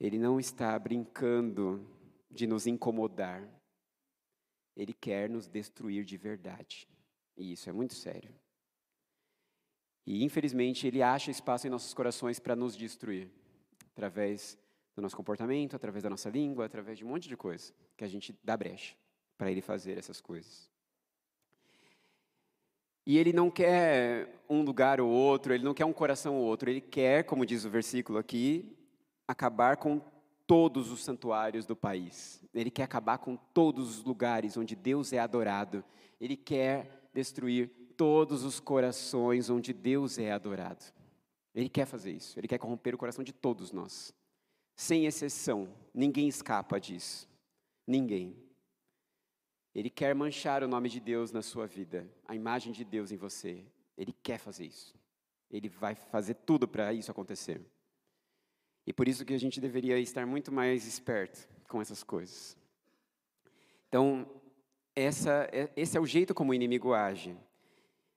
Ele 0.00 0.18
não 0.18 0.40
está 0.40 0.76
brincando 0.78 1.86
de 2.28 2.46
nos 2.46 2.66
incomodar. 2.66 3.48
Ele 4.76 4.92
quer 4.92 5.28
nos 5.28 5.48
destruir 5.48 6.04
de 6.04 6.16
verdade. 6.16 6.88
E 7.36 7.52
isso 7.52 7.68
é 7.68 7.72
muito 7.72 7.94
sério. 7.94 8.34
E 10.06 10.24
infelizmente 10.24 10.86
ele 10.86 11.02
acha 11.02 11.30
espaço 11.30 11.66
em 11.66 11.70
nossos 11.70 11.94
corações 11.94 12.38
para 12.38 12.56
nos 12.56 12.76
destruir, 12.76 13.30
através 13.92 14.58
do 14.94 15.02
nosso 15.02 15.16
comportamento, 15.16 15.76
através 15.76 16.02
da 16.02 16.10
nossa 16.10 16.28
língua, 16.28 16.64
através 16.66 16.98
de 16.98 17.04
um 17.04 17.08
monte 17.08 17.28
de 17.28 17.36
coisa 17.36 17.72
que 17.96 18.04
a 18.04 18.08
gente 18.08 18.36
dá 18.42 18.56
brecha 18.56 18.94
para 19.38 19.50
ele 19.50 19.60
fazer 19.60 19.96
essas 19.96 20.20
coisas. 20.20 20.70
E 23.04 23.18
ele 23.18 23.32
não 23.32 23.50
quer 23.50 24.44
um 24.48 24.62
lugar 24.62 25.00
ou 25.00 25.10
outro, 25.10 25.52
ele 25.52 25.64
não 25.64 25.74
quer 25.74 25.84
um 25.84 25.92
coração 25.92 26.36
ou 26.36 26.44
outro, 26.44 26.70
ele 26.70 26.80
quer, 26.80 27.24
como 27.24 27.44
diz 27.44 27.64
o 27.64 27.70
versículo 27.70 28.18
aqui, 28.18 28.76
acabar 29.26 29.76
com 29.76 30.00
todos 30.46 30.90
os 30.90 31.02
santuários 31.02 31.66
do 31.66 31.76
país. 31.76 32.42
Ele 32.52 32.70
quer 32.70 32.84
acabar 32.84 33.18
com 33.18 33.36
todos 33.36 33.98
os 33.98 34.04
lugares 34.04 34.56
onde 34.56 34.76
Deus 34.76 35.12
é 35.12 35.18
adorado. 35.18 35.84
Ele 36.20 36.36
quer 36.36 37.08
destruir 37.12 37.70
todos 37.96 38.44
os 38.44 38.60
corações 38.60 39.48
onde 39.50 39.72
Deus 39.72 40.18
é 40.18 40.32
adorado. 40.32 40.84
Ele 41.54 41.68
quer 41.68 41.86
fazer 41.86 42.12
isso. 42.12 42.38
Ele 42.38 42.48
quer 42.48 42.58
corromper 42.58 42.94
o 42.94 42.98
coração 42.98 43.22
de 43.22 43.32
todos 43.32 43.72
nós. 43.72 44.14
Sem 44.74 45.06
exceção, 45.06 45.68
ninguém 45.94 46.28
escapa 46.28 46.80
disso. 46.80 47.28
Ninguém. 47.86 48.36
Ele 49.74 49.88
quer 49.88 50.14
manchar 50.14 50.62
o 50.62 50.68
nome 50.68 50.88
de 50.88 51.00
Deus 51.00 51.32
na 51.32 51.42
sua 51.42 51.66
vida, 51.66 52.06
a 52.26 52.34
imagem 52.34 52.72
de 52.72 52.84
Deus 52.84 53.10
em 53.10 53.16
você. 53.16 53.64
Ele 53.96 54.12
quer 54.22 54.38
fazer 54.38 54.66
isso. 54.66 54.94
Ele 55.50 55.68
vai 55.68 55.94
fazer 55.94 56.34
tudo 56.34 56.66
para 56.66 56.92
isso 56.92 57.10
acontecer. 57.10 57.60
E 58.86 58.92
por 58.92 59.06
isso 59.06 59.24
que 59.24 59.34
a 59.34 59.38
gente 59.38 59.60
deveria 59.60 59.98
estar 59.98 60.26
muito 60.26 60.50
mais 60.50 60.86
esperto 60.86 61.48
com 61.68 61.80
essas 61.80 62.02
coisas. 62.02 62.56
Então, 63.88 64.28
essa, 64.94 65.48
é, 65.52 65.70
esse 65.76 65.96
é 65.96 66.00
o 66.00 66.06
jeito 66.06 66.34
como 66.34 66.50
o 66.50 66.54
inimigo 66.54 66.92
age. 66.92 67.36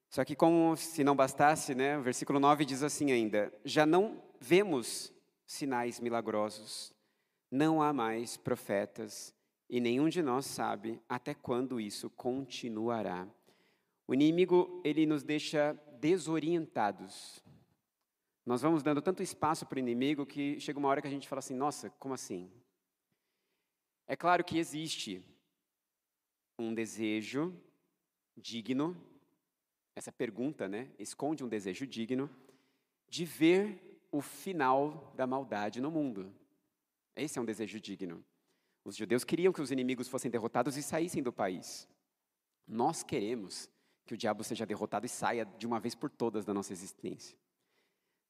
Só 0.09 0.23
que 0.23 0.35
como 0.35 0.75
se 0.75 1.03
não 1.03 1.15
bastasse, 1.15 1.75
né, 1.75 1.97
o 1.97 2.01
versículo 2.01 2.39
9 2.39 2.65
diz 2.65 2.83
assim 2.83 3.11
ainda: 3.11 3.53
Já 3.63 3.85
não 3.85 4.23
vemos 4.39 5.13
sinais 5.45 5.99
milagrosos, 5.99 6.93
não 7.51 7.81
há 7.81 7.93
mais 7.93 8.37
profetas, 8.37 9.33
e 9.69 9.79
nenhum 9.79 10.09
de 10.09 10.21
nós 10.21 10.45
sabe 10.45 11.01
até 11.07 11.33
quando 11.33 11.79
isso 11.79 12.09
continuará. 12.09 13.27
O 14.07 14.13
inimigo, 14.13 14.81
ele 14.83 15.05
nos 15.05 15.23
deixa 15.23 15.73
desorientados. 15.99 17.43
Nós 18.45 18.61
vamos 18.61 18.83
dando 18.83 19.01
tanto 19.01 19.23
espaço 19.23 19.65
para 19.65 19.77
o 19.77 19.79
inimigo 19.79 20.25
que 20.25 20.59
chega 20.59 20.77
uma 20.77 20.87
hora 20.87 21.01
que 21.01 21.07
a 21.07 21.11
gente 21.11 21.27
fala 21.27 21.39
assim: 21.39 21.55
nossa, 21.55 21.89
como 21.91 22.13
assim? 22.13 22.51
É 24.07 24.15
claro 24.15 24.43
que 24.43 24.59
existe 24.59 25.23
um 26.59 26.73
desejo 26.73 27.53
digno, 28.37 28.95
essa 29.95 30.11
pergunta, 30.11 30.67
né, 30.67 30.91
esconde 30.99 31.43
um 31.43 31.47
desejo 31.47 31.87
digno 31.87 32.29
de 33.09 33.25
ver 33.25 33.99
o 34.11 34.21
final 34.21 35.11
da 35.15 35.25
maldade 35.25 35.81
no 35.81 35.89
mundo. 35.89 36.31
Esse 37.15 37.39
é 37.39 37.41
um 37.41 37.45
desejo 37.45 37.79
digno. 37.79 38.23
Os 38.83 38.95
judeus 38.95 39.23
queriam 39.23 39.51
que 39.51 39.61
os 39.61 39.71
inimigos 39.71 40.07
fossem 40.07 40.29
derrotados 40.29 40.77
e 40.77 40.83
saíssem 40.83 41.23
do 41.23 41.33
país. 41.33 41.87
Nós 42.67 43.01
queremos 43.01 43.69
que 44.05 44.13
o 44.13 44.17
diabo 44.17 44.43
seja 44.43 44.65
derrotado 44.65 45.05
e 45.05 45.09
saia 45.09 45.45
de 45.45 45.65
uma 45.65 45.79
vez 45.79 45.95
por 45.95 46.11
todas 46.11 46.45
da 46.45 46.53
nossa 46.53 46.71
existência. 46.71 47.35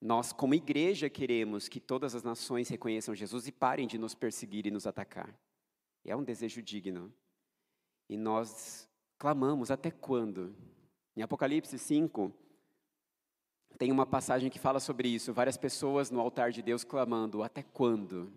Nós, 0.05 0.31
como 0.31 0.53
igreja, 0.53 1.09
queremos 1.09 1.67
que 1.67 1.79
todas 1.79 2.13
as 2.13 2.21
nações 2.21 2.69
reconheçam 2.69 3.15
Jesus 3.15 3.47
e 3.47 3.51
parem 3.51 3.87
de 3.87 3.97
nos 3.97 4.13
perseguir 4.13 4.67
e 4.67 4.69
nos 4.69 4.85
atacar. 4.85 5.35
É 6.05 6.15
um 6.15 6.23
desejo 6.23 6.61
digno. 6.61 7.11
E 8.07 8.15
nós 8.15 8.87
clamamos 9.17 9.71
até 9.71 9.89
quando? 9.89 10.55
Em 11.17 11.23
Apocalipse 11.23 11.79
5, 11.79 12.31
tem 13.79 13.91
uma 13.91 14.05
passagem 14.05 14.47
que 14.47 14.59
fala 14.59 14.79
sobre 14.79 15.07
isso. 15.07 15.33
Várias 15.33 15.57
pessoas 15.57 16.11
no 16.11 16.19
altar 16.19 16.51
de 16.51 16.61
Deus 16.61 16.83
clamando: 16.83 17.41
até 17.41 17.63
quando? 17.63 18.31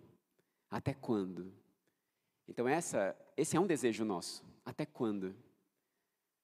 Até 0.71 0.95
quando? 0.95 1.53
Então, 2.47 2.67
essa, 2.67 3.15
esse 3.37 3.55
é 3.55 3.59
um 3.59 3.67
desejo 3.67 4.03
nosso. 4.03 4.43
Até 4.65 4.87
quando? 4.87 5.35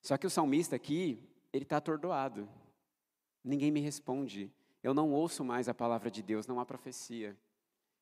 Só 0.04 0.20
que 0.20 0.28
o 0.28 0.30
salmista 0.30 0.76
aqui, 0.76 1.20
ele 1.52 1.64
está 1.64 1.78
atordoado. 1.78 2.48
Ninguém 3.44 3.72
me 3.72 3.80
responde. 3.80 4.54
Eu 4.86 4.94
não 4.94 5.12
ouço 5.12 5.44
mais 5.44 5.68
a 5.68 5.74
palavra 5.74 6.12
de 6.12 6.22
Deus, 6.22 6.46
não 6.46 6.60
há 6.60 6.66
profecia. 6.66 7.36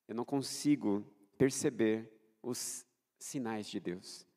Eu 0.05 0.13
não 0.13 0.25
consigo 0.25 1.01
perceber 1.37 2.11
os 2.41 2.85
sinais 3.17 3.67
de 3.67 3.79
Deus. 3.79 4.27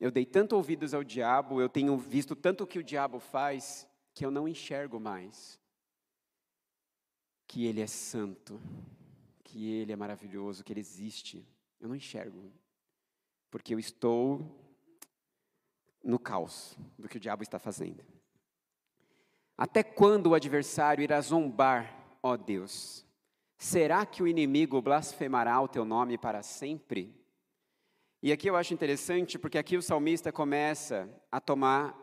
Eu 0.00 0.10
dei 0.10 0.26
tanto 0.26 0.56
ouvidos 0.56 0.92
ao 0.92 1.04
diabo, 1.04 1.60
eu 1.60 1.68
tenho 1.68 1.96
visto 1.96 2.34
tanto 2.34 2.64
o 2.64 2.66
que 2.66 2.80
o 2.80 2.82
diabo 2.82 3.20
faz, 3.20 3.86
que 4.12 4.26
eu 4.26 4.30
não 4.32 4.48
enxergo 4.48 4.98
mais 4.98 5.60
que 7.46 7.64
ele 7.64 7.80
é 7.80 7.86
santo, 7.86 8.60
que 9.44 9.70
ele 9.70 9.92
é 9.92 9.96
maravilhoso, 9.96 10.64
que 10.64 10.72
ele 10.72 10.80
existe. 10.80 11.46
Eu 11.78 11.86
não 11.86 11.94
enxergo. 11.94 12.50
Porque 13.52 13.72
eu 13.72 13.78
estou 13.78 14.40
no 16.02 16.18
caos 16.18 16.76
do 16.98 17.08
que 17.08 17.18
o 17.18 17.20
diabo 17.20 17.44
está 17.44 17.60
fazendo. 17.60 18.04
Até 19.56 19.82
quando 19.82 20.28
o 20.28 20.34
adversário 20.34 21.02
irá 21.02 21.20
zombar, 21.20 22.18
ó 22.22 22.36
Deus? 22.36 23.06
Será 23.56 24.04
que 24.04 24.22
o 24.22 24.26
inimigo 24.26 24.82
blasfemará 24.82 25.60
o 25.60 25.68
teu 25.68 25.84
nome 25.84 26.18
para 26.18 26.42
sempre? 26.42 27.14
E 28.20 28.32
aqui 28.32 28.48
eu 28.48 28.56
acho 28.56 28.74
interessante 28.74 29.38
porque 29.38 29.58
aqui 29.58 29.76
o 29.76 29.82
salmista 29.82 30.32
começa 30.32 31.08
a 31.30 31.40
tomar 31.40 31.94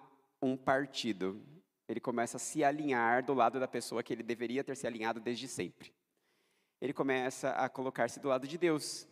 um 0.41 0.55
partido. 0.55 1.41
Ele 1.87 1.99
começa 1.99 2.37
a 2.37 2.39
se 2.39 2.63
alinhar 2.63 3.25
do 3.25 3.33
lado 3.33 3.59
da 3.59 3.67
pessoa 3.67 4.01
que 4.01 4.13
ele 4.13 4.23
deveria 4.23 4.63
ter 4.63 4.75
se 4.75 4.87
alinhado 4.87 5.19
desde 5.19 5.47
sempre. 5.47 5.93
Ele 6.79 6.93
começa 6.93 7.51
a 7.51 7.67
colocar-se 7.67 8.19
do 8.19 8.29
lado 8.29 8.47
de 8.47 8.57
Deus. 8.57 9.07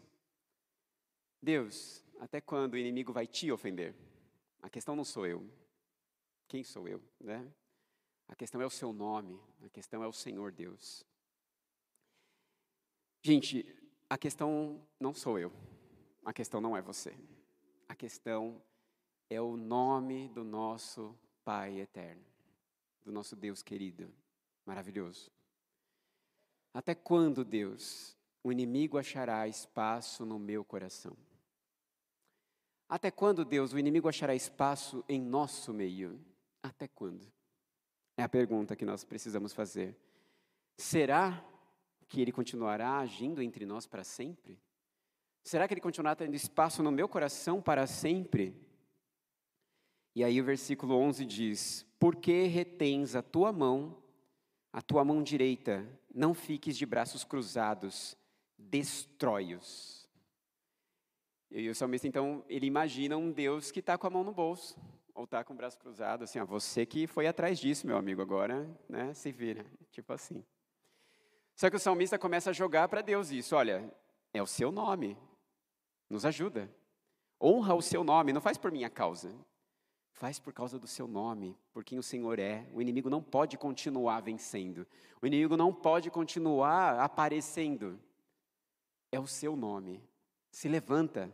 Deus, 1.41 2.05
até 2.19 2.39
quando 2.39 2.73
o 2.73 2.77
inimigo 2.77 3.11
vai 3.11 3.27
te 3.27 3.51
ofender? 3.51 3.93
A 4.61 4.69
questão 4.69 4.95
não 4.95 5.03
sou 5.03 5.25
eu. 5.25 5.45
Quem 6.47 6.63
sou 6.63 6.87
eu, 6.87 7.01
né? 7.19 7.45
A 8.29 8.35
questão 8.35 8.61
é 8.61 8.65
o 8.65 8.69
seu 8.69 8.93
nome, 8.93 9.37
a 9.65 9.69
questão 9.69 10.03
é 10.03 10.07
o 10.07 10.13
Senhor 10.13 10.51
Deus. 10.51 11.03
Gente, 13.21 13.65
a 14.09 14.17
questão 14.17 14.79
não 14.99 15.13
sou 15.13 15.37
eu, 15.37 15.51
a 16.23 16.31
questão 16.31 16.61
não 16.61 16.77
é 16.77 16.81
você. 16.81 17.13
A 17.89 17.95
questão 17.95 18.61
é 19.29 19.41
o 19.41 19.57
nome 19.57 20.29
do 20.29 20.43
nosso 20.43 21.17
Pai 21.43 21.79
eterno, 21.79 22.23
do 23.03 23.11
nosso 23.11 23.35
Deus 23.35 23.63
querido, 23.63 24.13
maravilhoso. 24.63 25.31
Até 26.71 26.93
quando, 26.93 27.43
Deus, 27.43 28.15
o 28.43 28.51
inimigo 28.51 28.99
achará 28.99 29.47
espaço 29.47 30.23
no 30.23 30.37
meu 30.37 30.63
coração? 30.63 31.17
Até 32.87 33.09
quando, 33.09 33.43
Deus, 33.43 33.73
o 33.73 33.79
inimigo 33.79 34.07
achará 34.07 34.35
espaço 34.35 35.03
em 35.09 35.19
nosso 35.19 35.73
meio? 35.73 36.23
Até 36.61 36.87
quando? 36.87 37.38
É 38.19 38.21
a 38.21 38.27
pergunta 38.27 38.75
que 38.75 38.83
nós 38.83 39.05
precisamos 39.05 39.53
fazer. 39.53 39.95
Será 40.75 41.41
que 42.09 42.19
ele 42.19 42.33
continuará 42.33 42.97
agindo 42.97 43.41
entre 43.41 43.65
nós 43.65 43.87
para 43.87 44.03
sempre? 44.03 44.59
Será 45.41 45.65
que 45.65 45.73
ele 45.73 45.79
continuará 45.79 46.17
tendo 46.17 46.35
espaço 46.35 46.83
no 46.83 46.91
meu 46.91 47.07
coração 47.07 47.61
para 47.61 47.87
sempre? 47.87 48.53
E 50.13 50.21
aí 50.21 50.41
o 50.41 50.43
versículo 50.43 50.95
11 50.95 51.25
diz: 51.25 51.85
Por 51.97 52.17
que 52.17 52.43
retens 52.43 53.15
a 53.15 53.21
tua 53.21 53.53
mão, 53.53 53.95
a 54.73 54.81
tua 54.81 55.05
mão 55.05 55.23
direita? 55.23 55.87
Não 56.13 56.33
fiques 56.33 56.75
de 56.77 56.85
braços 56.85 57.23
cruzados, 57.23 58.17
destrói-os. 58.57 60.09
E 61.49 61.69
o 61.69 61.73
salmista, 61.73 62.05
então, 62.05 62.43
ele 62.49 62.65
imagina 62.65 63.15
um 63.15 63.31
Deus 63.31 63.71
que 63.71 63.79
está 63.79 63.97
com 63.97 64.07
a 64.07 64.09
mão 64.09 64.25
no 64.25 64.33
bolso, 64.33 64.77
ou 65.19 65.25
está 65.25 65.43
com 65.43 65.53
o 65.53 65.55
braço 65.57 65.77
cruzado, 65.77 66.23
assim, 66.23 66.39
ó, 66.39 66.45
você 66.45 66.85
que 66.85 67.05
foi 67.05 67.27
atrás 67.27 67.59
disso, 67.59 67.85
meu 67.85 67.97
amigo, 67.97 68.21
agora, 68.21 68.65
né, 68.87 69.13
se 69.13 69.33
vira, 69.33 69.65
tipo 69.91 70.13
assim. 70.13 70.41
Só 71.57 71.69
que 71.69 71.75
o 71.75 71.79
salmista 71.79 72.17
começa 72.17 72.51
a 72.51 72.53
jogar 72.53 72.87
para 72.87 73.01
Deus 73.01 73.29
isso: 73.29 73.53
olha, 73.53 73.93
é 74.33 74.41
o 74.41 74.47
seu 74.47 74.71
nome, 74.71 75.17
nos 76.09 76.25
ajuda. 76.25 76.73
Honra 77.41 77.75
o 77.75 77.81
seu 77.81 78.01
nome, 78.01 78.31
não 78.31 78.39
faz 78.39 78.57
por 78.57 78.71
minha 78.71 78.89
causa. 78.89 79.35
Faz 80.13 80.39
por 80.39 80.53
causa 80.53 80.79
do 80.79 80.87
seu 80.87 81.05
nome, 81.05 81.57
por 81.73 81.83
quem 81.83 81.99
o 81.99 82.03
Senhor 82.03 82.39
é. 82.39 82.65
O 82.73 82.81
inimigo 82.81 83.09
não 83.09 83.21
pode 83.21 83.57
continuar 83.57 84.21
vencendo. 84.21 84.87
O 85.21 85.27
inimigo 85.27 85.57
não 85.57 85.73
pode 85.73 86.09
continuar 86.09 86.97
aparecendo. 86.97 87.99
É 89.11 89.19
o 89.19 89.27
seu 89.27 89.57
nome. 89.57 90.01
Se 90.49 90.69
levanta, 90.69 91.29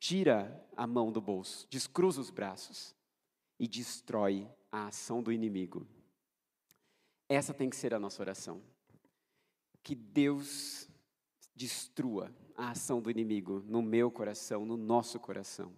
tira 0.00 0.60
a 0.76 0.88
mão 0.88 1.12
do 1.12 1.20
bolso, 1.20 1.68
descruza 1.70 2.20
os 2.20 2.28
braços 2.28 3.00
e 3.62 3.68
destrói 3.68 4.50
a 4.72 4.88
ação 4.88 5.22
do 5.22 5.30
inimigo. 5.30 5.86
Essa 7.28 7.54
tem 7.54 7.70
que 7.70 7.76
ser 7.76 7.94
a 7.94 7.98
nossa 8.00 8.20
oração 8.20 8.60
que 9.84 9.94
Deus 9.94 10.88
destrua 11.54 12.34
a 12.56 12.70
ação 12.70 13.00
do 13.00 13.08
inimigo 13.08 13.62
no 13.64 13.80
meu 13.80 14.10
coração, 14.10 14.66
no 14.66 14.76
nosso 14.76 15.20
coração. 15.20 15.72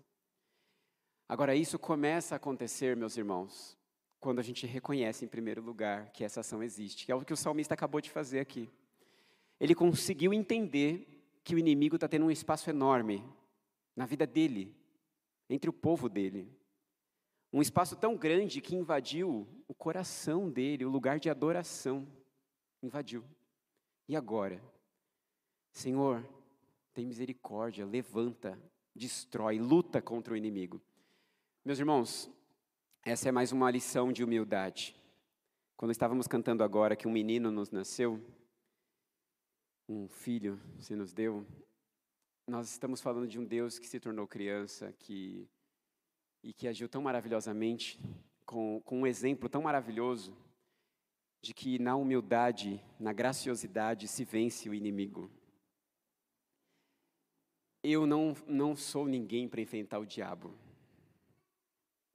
Agora, 1.29 1.55
isso 1.55 1.79
começa 1.79 2.35
a 2.35 2.37
acontecer, 2.37 2.97
meus 2.97 3.18
irmãos, 3.18 3.77
quando 4.18 4.38
a 4.38 4.42
gente 4.42 4.66
reconhece, 4.66 5.27
em 5.27 5.29
primeiro 5.29 5.61
lugar, 5.61 6.11
que 6.11 6.25
essa 6.25 6.40
ação 6.40 6.62
existe, 6.62 7.05
que 7.05 7.12
é 7.12 7.14
o 7.14 7.23
que 7.23 7.35
o 7.35 7.37
salmista 7.37 7.75
acabou 7.75 8.01
de 8.01 8.11
fazer 8.11 8.40
aqui. 8.40 8.70
Ele 9.61 9.75
conseguiu 9.75 10.33
entender 10.33 11.38
que 11.44 11.55
o 11.55 11.59
inimigo 11.59 11.97
está 11.97 12.09
tendo 12.09 12.25
um 12.25 12.31
espaço 12.31 12.70
enorme 12.70 13.23
na 13.94 14.07
vida 14.07 14.27
dele, 14.27 14.75
entre 15.51 15.68
o 15.68 15.73
povo 15.73 16.09
dele. 16.09 16.63
Um 17.54 17.62
espaço 17.62 17.94
tão 17.94 18.16
grande 18.16 18.60
que 18.60 18.74
invadiu 18.74 19.46
o 19.68 19.72
coração 19.72 20.50
dele, 20.50 20.84
o 20.84 20.90
lugar 20.90 21.20
de 21.20 21.30
adoração. 21.30 22.04
Invadiu. 22.82 23.24
E 24.08 24.16
agora? 24.16 24.60
Senhor, 25.70 26.28
tem 26.92 27.06
misericórdia, 27.06 27.86
levanta, 27.86 28.60
destrói, 28.92 29.60
luta 29.60 30.02
contra 30.02 30.34
o 30.34 30.36
inimigo. 30.36 30.82
Meus 31.64 31.78
irmãos, 31.78 32.28
essa 33.04 33.28
é 33.28 33.32
mais 33.32 33.52
uma 33.52 33.70
lição 33.70 34.12
de 34.12 34.24
humildade. 34.24 35.00
Quando 35.76 35.92
estávamos 35.92 36.26
cantando 36.26 36.64
agora 36.64 36.96
que 36.96 37.06
um 37.06 37.12
menino 37.12 37.52
nos 37.52 37.70
nasceu, 37.70 38.20
um 39.88 40.08
filho 40.08 40.60
se 40.80 40.96
nos 40.96 41.12
deu, 41.12 41.46
nós 42.48 42.68
estamos 42.68 43.00
falando 43.00 43.28
de 43.28 43.38
um 43.38 43.44
Deus 43.44 43.78
que 43.78 43.86
se 43.86 44.00
tornou 44.00 44.26
criança, 44.26 44.92
que 44.98 45.48
e 46.44 46.52
que 46.52 46.68
agiu 46.68 46.87
tão 46.87 47.00
maravilhosamente, 47.00 47.98
com, 48.44 48.80
com 48.85 49.00
um 49.00 49.07
exemplo 49.07 49.48
tão 49.48 49.62
maravilhoso 49.62 50.37
de 51.40 51.54
que 51.54 51.78
na 51.78 51.96
humildade, 51.96 52.80
na 53.00 53.14
graciosidade 53.14 54.07
se 54.07 54.24
vence 54.24 54.68
o 54.68 54.74
inimigo. 54.74 55.30
Eu 57.83 58.07
não, 58.07 58.35
não 58.46 58.76
sou 58.76 59.07
ninguém 59.07 59.48
para 59.48 59.62
enfrentar 59.62 59.98
o 59.98 60.07
diabo. 60.07 60.54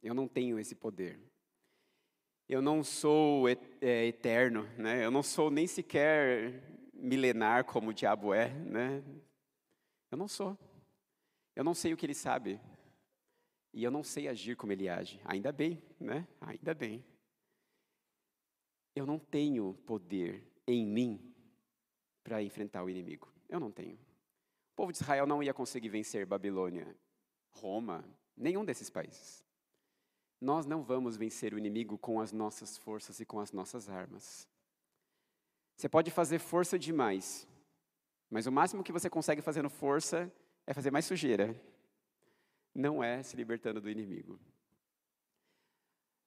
Eu 0.02 0.13
não 0.13 0.28
tenho 0.28 0.60
esse 0.60 0.76
poder. 0.76 1.20
Eu 2.48 2.62
não 2.62 2.84
sou 2.84 3.48
é, 3.50 4.06
eterno, 4.06 4.63
né? 4.78 5.04
Eu 5.04 5.12
não 5.12 5.24
sou 5.24 5.50
nem 5.50 5.65
sequer 5.65 6.63
milenar 6.94 7.65
como 7.65 7.89
o 7.89 7.94
diabo 7.94 8.34
é, 8.34 8.50
né? 8.50 9.04
Eu 10.12 10.18
não 10.18 10.28
sou. 10.28 10.58
Eu 11.56 11.63
não 11.63 11.74
sei 11.74 11.94
o 11.94 11.98
que 11.98 12.06
ele 12.06 12.15
sabe. 12.15 12.60
E 13.74 13.84
eu 13.84 13.92
não 13.92 14.04
sei 14.04 14.28
agir 14.28 14.56
como 14.56 14.72
ele 14.72 14.90
age. 14.90 15.22
Ainda 15.26 15.52
bem, 15.52 15.82
né? 16.00 16.28
Ainda 16.42 16.74
bem 16.74 17.04
eu 19.00 19.06
não 19.06 19.18
tenho 19.18 19.74
poder 19.86 20.44
em 20.68 20.86
mim 20.86 21.34
para 22.24 22.44
enfrentar 22.44 22.84
o 22.84 22.90
inimigo. 22.90 23.32
Eu 23.48 23.60
não 23.60 23.72
tenho. 23.72 23.96
O 23.96 24.76
povo 24.76 24.92
de 24.92 24.98
Israel 24.98 25.26
não 25.26 25.42
ia 25.42 25.54
conseguir 25.54 25.90
vencer 25.90 26.26
Babilônia, 26.26 26.96
Roma, 27.50 28.06
nenhum 28.36 28.64
desses 28.64 28.90
países. 28.90 29.44
Nós 30.40 30.66
não 30.66 30.84
vamos 30.84 31.18
vencer 31.18 31.54
o 31.54 31.58
inimigo 31.58 31.98
com 31.98 32.20
as 32.20 32.32
nossas 32.32 32.78
forças 32.78 33.20
e 33.20 33.26
com 33.26 33.40
as 33.40 33.52
nossas 33.52 33.90
armas. 33.90 34.48
Você 35.76 35.90
pode 35.90 36.12
fazer 36.12 36.40
força 36.40 36.78
demais, 36.78 37.48
mas 38.30 38.48
o 38.48 38.52
máximo 38.52 38.84
que 38.84 38.92
você 38.92 39.10
consegue 39.10 39.42
fazendo 39.42 39.70
força 39.70 40.32
é 40.68 40.74
fazer 40.74 40.92
mais 40.92 41.06
sujeira. 41.06 41.60
Não 42.80 43.04
é 43.04 43.22
se 43.22 43.36
libertando 43.36 43.82
do 43.82 43.89
inimigo 43.89 44.39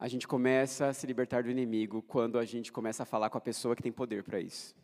a 0.03 0.09
gente 0.09 0.27
começa 0.27 0.89
a 0.89 0.93
se 0.93 1.07
libertar 1.07 1.45
do 1.45 1.51
inimigo 1.51 2.03
quando 2.03 2.37
a 2.37 2.45
gente 2.45 2.73
começa 2.73 3.05
a 3.05 3.07
falar 3.07 3.31
com 3.31 3.39
a 3.39 3.41
pessoa 3.41 3.77
que 3.77 3.85
tem 3.85 3.93
poder 3.93 4.25
para 4.25 4.41
isso. 4.41 4.75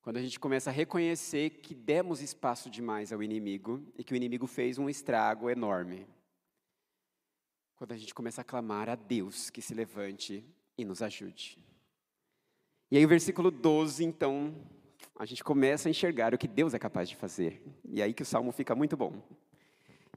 Quando 0.00 0.18
a 0.18 0.22
gente 0.22 0.38
começa 0.38 0.70
a 0.70 0.72
reconhecer 0.72 1.50
que 1.50 1.74
demos 1.74 2.22
espaço 2.22 2.70
demais 2.70 3.12
ao 3.12 3.20
inimigo 3.20 3.84
e 3.98 4.04
que 4.04 4.14
o 4.14 4.16
inimigo 4.16 4.46
fez 4.46 4.78
um 4.78 4.88
estrago 4.88 5.50
enorme. 5.50 6.06
Quando 7.74 7.90
a 7.90 7.96
gente 7.96 8.14
começa 8.14 8.42
a 8.42 8.44
clamar 8.44 8.88
a 8.88 8.94
Deus 8.94 9.50
que 9.50 9.60
se 9.60 9.74
levante 9.74 10.44
e 10.78 10.84
nos 10.84 11.02
ajude. 11.02 11.58
E 12.92 12.96
aí, 12.96 13.04
o 13.04 13.08
versículo 13.08 13.50
12, 13.50 14.04
então, 14.04 14.54
a 15.18 15.26
gente 15.26 15.42
começa 15.42 15.88
a 15.88 15.90
enxergar 15.90 16.32
o 16.32 16.38
que 16.38 16.46
Deus 16.46 16.74
é 16.74 16.78
capaz 16.78 17.08
de 17.08 17.16
fazer. 17.16 17.60
E 17.84 18.00
aí 18.00 18.14
que 18.14 18.22
o 18.22 18.26
salmo 18.26 18.52
fica 18.52 18.72
muito 18.76 18.96
bom. 18.96 19.20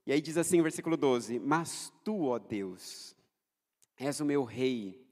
E 0.06 0.12
aí 0.12 0.22
diz 0.22 0.38
assim 0.38 0.62
versículo 0.62 0.98
12: 0.98 1.40
Mas 1.40 1.94
tu, 2.04 2.26
ó 2.26 2.40
Deus, 2.40 3.16
És 4.00 4.22
o 4.22 4.26
meu 4.26 4.46
rei, 4.46 5.06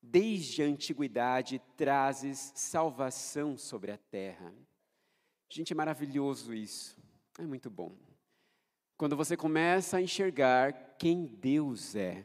desde 0.00 0.62
a 0.62 0.66
antiguidade 0.66 1.60
trazes 1.76 2.52
salvação 2.54 3.58
sobre 3.58 3.92
a 3.92 3.98
terra. 3.98 4.50
Gente, 5.50 5.74
é 5.74 5.76
maravilhoso 5.76 6.54
isso. 6.54 6.96
É 7.38 7.42
muito 7.42 7.68
bom. 7.68 7.94
Quando 8.96 9.14
você 9.14 9.36
começa 9.36 9.98
a 9.98 10.02
enxergar 10.02 10.96
quem 10.98 11.26
Deus 11.26 11.94
é, 11.94 12.24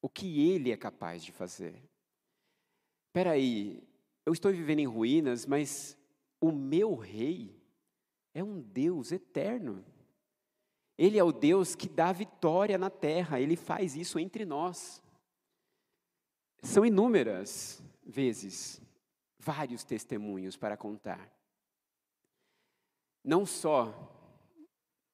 o 0.00 0.08
que 0.08 0.50
Ele 0.50 0.72
é 0.72 0.76
capaz 0.76 1.22
de 1.22 1.30
fazer. 1.30 1.80
Espera 3.06 3.30
aí, 3.32 3.80
eu 4.26 4.32
estou 4.32 4.50
vivendo 4.50 4.80
em 4.80 4.86
ruínas, 4.86 5.46
mas 5.46 5.96
o 6.40 6.50
meu 6.50 6.96
rei 6.96 7.62
é 8.34 8.42
um 8.42 8.60
Deus 8.60 9.12
eterno. 9.12 9.84
Ele 10.96 11.18
é 11.18 11.24
o 11.24 11.32
Deus 11.32 11.74
que 11.74 11.88
dá 11.88 12.12
vitória 12.12 12.76
na 12.76 12.90
terra, 12.90 13.40
ele 13.40 13.56
faz 13.56 13.96
isso 13.96 14.18
entre 14.18 14.44
nós. 14.44 15.02
São 16.62 16.84
inúmeras 16.86 17.82
vezes, 18.04 18.80
vários 19.38 19.82
testemunhos 19.82 20.56
para 20.56 20.76
contar. 20.76 21.28
Não 23.24 23.46
só 23.46 23.86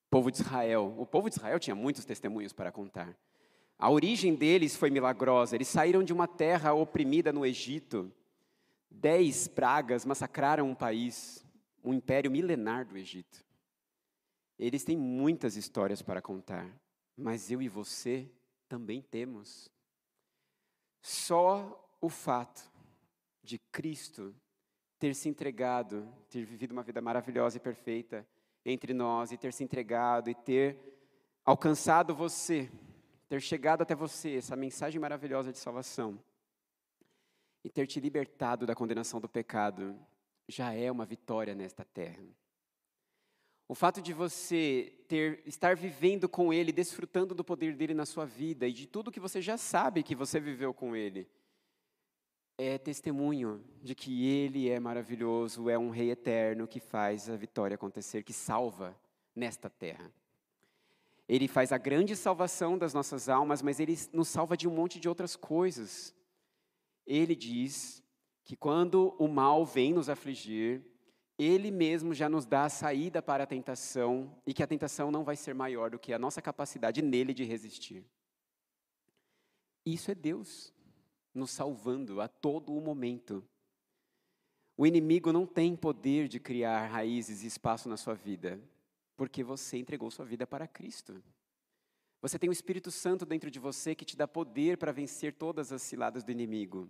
o 0.06 0.10
povo 0.10 0.30
de 0.30 0.40
Israel, 0.40 0.94
o 0.98 1.06
povo 1.06 1.28
de 1.28 1.36
Israel 1.36 1.58
tinha 1.58 1.74
muitos 1.74 2.04
testemunhos 2.04 2.52
para 2.52 2.72
contar. 2.72 3.16
A 3.78 3.90
origem 3.90 4.34
deles 4.34 4.74
foi 4.74 4.90
milagrosa, 4.90 5.54
eles 5.54 5.68
saíram 5.68 6.02
de 6.02 6.12
uma 6.12 6.26
terra 6.26 6.72
oprimida 6.72 7.32
no 7.32 7.46
Egito. 7.46 8.12
Dez 8.90 9.46
pragas 9.46 10.04
massacraram 10.04 10.68
um 10.68 10.74
país, 10.74 11.44
um 11.84 11.94
império 11.94 12.30
milenar 12.30 12.84
do 12.86 12.96
Egito. 12.96 13.47
Eles 14.58 14.82
têm 14.82 14.96
muitas 14.96 15.56
histórias 15.56 16.02
para 16.02 16.20
contar, 16.20 16.68
mas 17.16 17.50
eu 17.50 17.62
e 17.62 17.68
você 17.68 18.28
também 18.68 19.00
temos. 19.00 19.70
Só 21.00 21.96
o 22.00 22.08
fato 22.08 22.70
de 23.42 23.58
Cristo 23.58 24.34
ter 24.98 25.14
se 25.14 25.28
entregado, 25.28 26.06
ter 26.28 26.44
vivido 26.44 26.72
uma 26.72 26.82
vida 26.82 27.00
maravilhosa 27.00 27.56
e 27.56 27.60
perfeita 27.60 28.26
entre 28.64 28.92
nós, 28.92 29.30
e 29.30 29.38
ter 29.38 29.52
se 29.52 29.62
entregado 29.62 30.28
e 30.28 30.34
ter 30.34 30.76
alcançado 31.44 32.14
você, 32.14 32.70
ter 33.28 33.40
chegado 33.40 33.82
até 33.82 33.94
você, 33.94 34.36
essa 34.36 34.56
mensagem 34.56 35.00
maravilhosa 35.00 35.52
de 35.52 35.58
salvação, 35.58 36.18
e 37.64 37.70
ter 37.70 37.86
te 37.86 38.00
libertado 38.00 38.66
da 38.66 38.74
condenação 38.74 39.20
do 39.20 39.28
pecado, 39.28 39.98
já 40.48 40.72
é 40.72 40.90
uma 40.90 41.06
vitória 41.06 41.54
nesta 41.54 41.84
terra. 41.84 42.22
O 43.68 43.74
fato 43.74 44.00
de 44.00 44.14
você 44.14 44.94
ter, 45.06 45.42
estar 45.44 45.76
vivendo 45.76 46.26
com 46.26 46.50
Ele, 46.50 46.72
desfrutando 46.72 47.34
do 47.34 47.44
poder 47.44 47.76
dele 47.76 47.92
na 47.92 48.06
sua 48.06 48.24
vida 48.24 48.66
e 48.66 48.72
de 48.72 48.86
tudo 48.86 49.12
que 49.12 49.20
você 49.20 49.42
já 49.42 49.58
sabe 49.58 50.02
que 50.02 50.14
você 50.14 50.40
viveu 50.40 50.72
com 50.72 50.96
Ele, 50.96 51.28
é 52.56 52.78
testemunho 52.78 53.62
de 53.82 53.94
que 53.94 54.26
Ele 54.26 54.70
é 54.70 54.80
maravilhoso, 54.80 55.68
é 55.68 55.78
um 55.78 55.90
Rei 55.90 56.10
eterno 56.10 56.66
que 56.66 56.80
faz 56.80 57.28
a 57.28 57.36
vitória 57.36 57.74
acontecer, 57.74 58.24
que 58.24 58.32
salva 58.32 58.98
nesta 59.36 59.68
terra. 59.68 60.10
Ele 61.28 61.46
faz 61.46 61.70
a 61.70 61.76
grande 61.76 62.16
salvação 62.16 62.78
das 62.78 62.94
nossas 62.94 63.28
almas, 63.28 63.60
mas 63.60 63.78
Ele 63.78 63.96
nos 64.14 64.28
salva 64.28 64.56
de 64.56 64.66
um 64.66 64.74
monte 64.74 64.98
de 64.98 65.10
outras 65.10 65.36
coisas. 65.36 66.14
Ele 67.06 67.36
diz 67.36 68.02
que 68.44 68.56
quando 68.56 69.14
o 69.18 69.28
mal 69.28 69.66
vem 69.66 69.92
nos 69.92 70.08
afligir, 70.08 70.82
ele 71.38 71.70
mesmo 71.70 72.12
já 72.12 72.28
nos 72.28 72.44
dá 72.44 72.64
a 72.64 72.68
saída 72.68 73.22
para 73.22 73.44
a 73.44 73.46
tentação 73.46 74.34
e 74.44 74.52
que 74.52 74.62
a 74.62 74.66
tentação 74.66 75.10
não 75.10 75.22
vai 75.22 75.36
ser 75.36 75.54
maior 75.54 75.90
do 75.90 75.98
que 75.98 76.12
a 76.12 76.18
nossa 76.18 76.42
capacidade 76.42 77.00
nele 77.00 77.32
de 77.32 77.44
resistir. 77.44 78.04
Isso 79.86 80.10
é 80.10 80.14
Deus 80.14 80.74
nos 81.32 81.52
salvando 81.52 82.20
a 82.20 82.26
todo 82.26 82.74
o 82.74 82.80
momento. 82.80 83.44
O 84.76 84.86
inimigo 84.86 85.32
não 85.32 85.46
tem 85.46 85.76
poder 85.76 86.26
de 86.26 86.40
criar 86.40 86.86
raízes 86.86 87.42
e 87.42 87.46
espaço 87.46 87.88
na 87.88 87.96
sua 87.96 88.14
vida, 88.14 88.60
porque 89.16 89.44
você 89.44 89.78
entregou 89.78 90.10
sua 90.10 90.24
vida 90.24 90.46
para 90.46 90.66
Cristo. 90.66 91.22
Você 92.20 92.38
tem 92.38 92.50
o 92.50 92.52
Espírito 92.52 92.90
Santo 92.90 93.24
dentro 93.24 93.50
de 93.50 93.60
você 93.60 93.94
que 93.94 94.04
te 94.04 94.16
dá 94.16 94.26
poder 94.26 94.76
para 94.76 94.90
vencer 94.90 95.34
todas 95.34 95.72
as 95.72 95.82
ciladas 95.82 96.24
do 96.24 96.32
inimigo. 96.32 96.88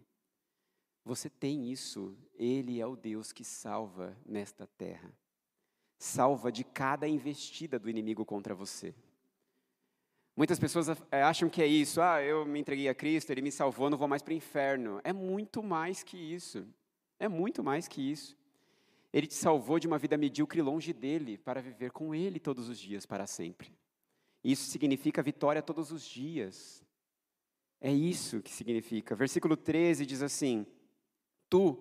Você 1.08 1.30
tem 1.30 1.72
isso, 1.72 2.14
Ele 2.34 2.82
é 2.82 2.86
o 2.86 2.94
Deus 2.94 3.32
que 3.32 3.42
salva 3.42 4.14
nesta 4.26 4.66
terra. 4.66 5.10
Salva 5.96 6.52
de 6.52 6.62
cada 6.62 7.08
investida 7.08 7.78
do 7.78 7.88
inimigo 7.88 8.26
contra 8.26 8.54
você. 8.54 8.94
Muitas 10.36 10.58
pessoas 10.58 10.86
eh, 11.10 11.22
acham 11.22 11.48
que 11.48 11.62
é 11.62 11.66
isso, 11.66 12.02
ah, 12.02 12.22
eu 12.22 12.44
me 12.44 12.60
entreguei 12.60 12.90
a 12.90 12.94
Cristo, 12.94 13.30
Ele 13.30 13.40
me 13.40 13.50
salvou, 13.50 13.88
não 13.88 13.96
vou 13.96 14.06
mais 14.06 14.20
para 14.20 14.32
o 14.32 14.36
inferno. 14.36 15.00
É 15.02 15.10
muito 15.10 15.62
mais 15.62 16.02
que 16.02 16.18
isso. 16.18 16.68
É 17.18 17.26
muito 17.26 17.64
mais 17.64 17.88
que 17.88 18.02
isso. 18.02 18.36
Ele 19.10 19.26
te 19.26 19.34
salvou 19.34 19.78
de 19.78 19.86
uma 19.86 19.96
vida 19.96 20.18
medíocre 20.18 20.60
longe 20.60 20.92
dele, 20.92 21.38
para 21.38 21.62
viver 21.62 21.90
com 21.90 22.14
Ele 22.14 22.38
todos 22.38 22.68
os 22.68 22.78
dias, 22.78 23.06
para 23.06 23.26
sempre. 23.26 23.72
Isso 24.44 24.70
significa 24.70 25.22
vitória 25.22 25.62
todos 25.62 25.90
os 25.90 26.06
dias. 26.06 26.84
É 27.80 27.90
isso 27.90 28.42
que 28.42 28.52
significa. 28.52 29.16
Versículo 29.16 29.56
13 29.56 30.04
diz 30.04 30.20
assim: 30.20 30.66
Tu 31.48 31.78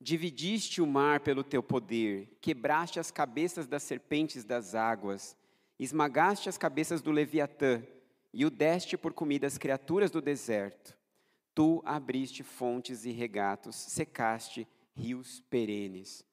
dividiste 0.00 0.82
o 0.82 0.86
mar 0.86 1.20
pelo 1.20 1.42
teu 1.42 1.62
poder, 1.62 2.36
quebraste 2.40 3.00
as 3.00 3.10
cabeças 3.10 3.66
das 3.66 3.82
serpentes 3.82 4.44
das 4.44 4.74
águas, 4.74 5.36
esmagaste 5.78 6.48
as 6.48 6.58
cabeças 6.58 7.00
do 7.00 7.10
Leviatã 7.10 7.82
e 8.32 8.44
o 8.44 8.50
deste 8.50 8.96
por 8.96 9.12
comida 9.12 9.46
às 9.46 9.56
criaturas 9.56 10.10
do 10.10 10.20
deserto. 10.20 10.96
Tu 11.54 11.80
abriste 11.84 12.42
fontes 12.42 13.04
e 13.04 13.12
regatos, 13.12 13.76
secaste 13.76 14.66
rios 14.96 15.40
perenes. 15.48 16.24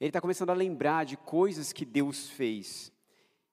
Ele 0.00 0.08
está 0.08 0.20
começando 0.20 0.50
a 0.50 0.54
lembrar 0.54 1.04
de 1.04 1.18
coisas 1.18 1.72
que 1.72 1.84
Deus 1.84 2.30
fez. 2.30 2.90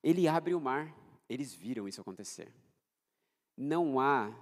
Ele 0.01 0.27
abre 0.27 0.53
o 0.55 0.61
mar, 0.61 0.95
eles 1.27 1.53
viram 1.53 1.87
isso 1.87 1.99
acontecer. 1.99 2.53
Não 3.57 3.99
há 3.99 4.33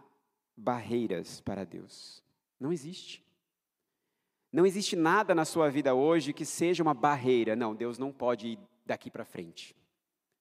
barreiras 0.55 1.41
para 1.41 1.65
Deus. 1.65 2.23
Não 2.59 2.71
existe. 2.71 3.24
Não 4.55 4.65
existe 4.65 4.95
nada 4.95 5.35
na 5.35 5.43
sua 5.43 5.69
vida 5.69 5.93
hoje 5.93 6.31
que 6.31 6.45
seja 6.45 6.81
uma 6.81 6.93
barreira. 6.93 7.57
Não, 7.57 7.75
Deus 7.75 7.97
não 7.97 8.09
pode 8.09 8.47
ir 8.47 8.59
daqui 8.85 9.11
para 9.11 9.25
frente. 9.25 9.75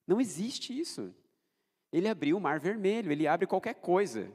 Não 0.07 0.21
existe 0.21 0.79
isso. 0.79 1.13
Ele 1.93 2.07
abriu 2.07 2.37
o 2.37 2.41
mar 2.41 2.61
vermelho, 2.61 3.11
ele 3.11 3.27
abre 3.27 3.45
qualquer 3.45 3.75
coisa. 3.75 4.33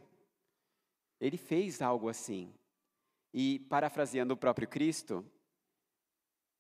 Ele 1.17 1.37
fez 1.37 1.81
algo 1.81 2.09
assim. 2.09 2.53
E, 3.33 3.59
parafraseando 3.69 4.33
o 4.33 4.37
próprio 4.37 4.67
Cristo, 4.67 5.25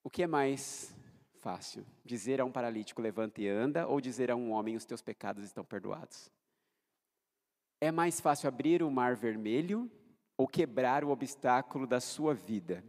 o 0.01 0.09
que 0.09 0.23
é 0.23 0.27
mais 0.27 0.95
fácil? 1.39 1.85
Dizer 2.05 2.39
a 2.39 2.45
um 2.45 2.51
paralítico, 2.53 3.01
levante 3.01 3.41
e 3.41 3.49
anda, 3.49 3.85
ou 3.85 3.99
dizer 3.99 4.31
a 4.31 4.35
um 4.37 4.51
homem, 4.51 4.77
os 4.77 4.85
teus 4.85 5.01
pecados 5.01 5.43
estão 5.43 5.65
perdoados? 5.65 6.31
É 7.81 7.91
mais 7.91 8.21
fácil 8.21 8.47
abrir 8.47 8.81
o 8.81 8.89
mar 8.89 9.13
vermelho 9.17 9.91
ou 10.37 10.47
quebrar 10.47 11.03
o 11.03 11.09
obstáculo 11.09 11.85
da 11.85 11.99
sua 11.99 12.33
vida? 12.33 12.81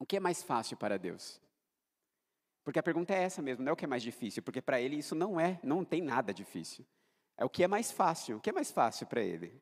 O 0.00 0.06
que 0.06 0.16
é 0.16 0.20
mais 0.20 0.42
fácil 0.42 0.78
para 0.78 0.98
Deus? 0.98 1.38
Porque 2.64 2.78
a 2.78 2.82
pergunta 2.82 3.14
é 3.14 3.22
essa 3.22 3.42
mesmo, 3.42 3.62
não 3.62 3.70
é 3.70 3.72
o 3.72 3.76
que 3.76 3.84
é 3.84 3.88
mais 3.88 4.02
difícil, 4.02 4.42
porque 4.42 4.62
para 4.62 4.80
ele 4.80 4.96
isso 4.96 5.14
não 5.14 5.38
é, 5.38 5.60
não 5.62 5.84
tem 5.84 6.00
nada 6.00 6.32
difícil. 6.32 6.86
É 7.36 7.44
o 7.44 7.50
que 7.50 7.62
é 7.62 7.68
mais 7.68 7.92
fácil. 7.92 8.38
O 8.38 8.40
que 8.40 8.48
é 8.48 8.52
mais 8.52 8.70
fácil 8.70 9.06
para 9.06 9.22
ele? 9.22 9.52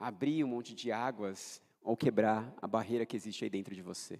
Abrir 0.00 0.42
um 0.42 0.48
monte 0.48 0.74
de 0.74 0.90
águas 0.90 1.60
ou 1.82 1.96
quebrar 1.96 2.52
a 2.62 2.66
barreira 2.66 3.04
que 3.04 3.14
existe 3.14 3.44
aí 3.44 3.50
dentro 3.50 3.74
de 3.74 3.82
você? 3.82 4.18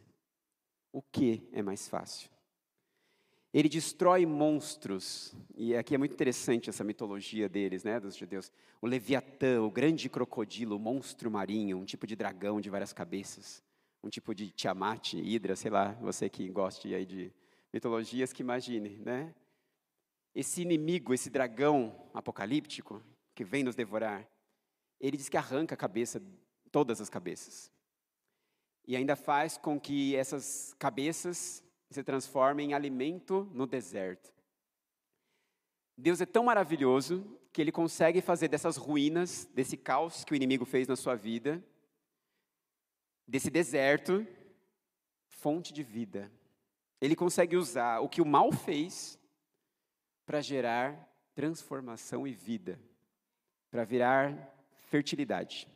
O 0.93 1.01
que 1.01 1.49
é 1.51 1.63
mais 1.63 1.89
fácil? 1.89 2.31
Ele 3.55 3.69
destrói 3.69 4.27
monstros, 4.27 5.35
e 5.55 5.75
aqui 5.77 5.95
é 5.95 5.99
muito 5.99 6.13
interessante 6.13 6.69
essa 6.69 6.85
mitologia 6.85 7.49
deles, 7.49 7.85
né, 7.85 8.01
dos 8.01 8.17
judeus. 8.17 8.53
O 8.81 8.87
Leviatã, 8.87 9.63
o 9.63 9.71
grande 9.71 10.09
crocodilo, 10.09 10.77
o 10.77 10.79
monstro 10.79 11.31
marinho, 11.31 11.79
um 11.79 11.85
tipo 11.85 12.07
de 12.07 12.17
dragão 12.17 12.61
de 12.61 12.71
várias 12.71 12.93
cabeças 12.93 13.63
um 14.03 14.09
tipo 14.09 14.35
de 14.35 14.51
Tiamat, 14.51 15.15
Hidra, 15.15 15.55
sei 15.55 15.71
lá, 15.71 15.93
você 16.01 16.29
que 16.29 16.49
goste 16.49 16.95
aí 16.95 17.07
de 17.07 17.33
mitologias, 17.73 18.33
que 18.33 18.43
imagine, 18.43 18.99
né? 18.99 19.35
Esse 20.35 20.63
inimigo, 20.63 21.15
esse 21.15 21.31
dragão 21.31 22.11
apocalíptico 22.13 23.03
que 23.35 23.45
vem 23.45 23.63
nos 23.63 23.77
devorar, 23.77 24.29
ele 25.01 25.17
diz 25.17 25.29
que 25.29 25.37
arranca 25.37 25.75
a 25.75 25.79
cabeça, 25.79 26.23
todas 26.71 27.01
as 27.01 27.09
cabeças. 27.09 27.71
E 28.87 28.97
ainda 28.97 29.15
faz 29.15 29.57
com 29.57 29.79
que 29.79 30.17
essas 30.17 30.75
cabeças 30.79 31.63
se 31.91 32.03
transformem 32.03 32.71
em 32.71 32.75
alimento 32.75 33.49
no 33.53 33.67
deserto. 33.67 34.33
Deus 35.97 36.21
é 36.21 36.27
tão 36.27 36.45
maravilhoso 36.45 37.39
que 37.53 37.61
ele 37.61 37.71
consegue 37.71 38.21
fazer 38.21 38.49
dessas 38.49 38.77
ruínas, 38.77 39.49
desse 39.55 39.77
caos 39.77 40.25
que 40.25 40.33
o 40.33 40.37
inimigo 40.37 40.65
fez 40.65 40.89
na 40.89 40.97
sua 40.97 41.15
vida, 41.15 41.63
desse 43.33 43.49
deserto, 43.49 44.27
fonte 45.27 45.73
de 45.73 45.83
vida. 45.83 46.31
Ele 47.01 47.17
consegue 47.17 47.57
usar 47.57 48.01
o 48.01 48.09
que 48.09 48.21
o 48.21 48.27
mal 48.27 48.53
fez 48.53 49.19
para 50.27 50.43
gerar 50.43 51.09
transformação 51.35 52.27
e 52.27 52.35
vida, 52.35 52.79
para 53.71 53.85
virar 53.85 54.55
fertilidade. 54.91 55.67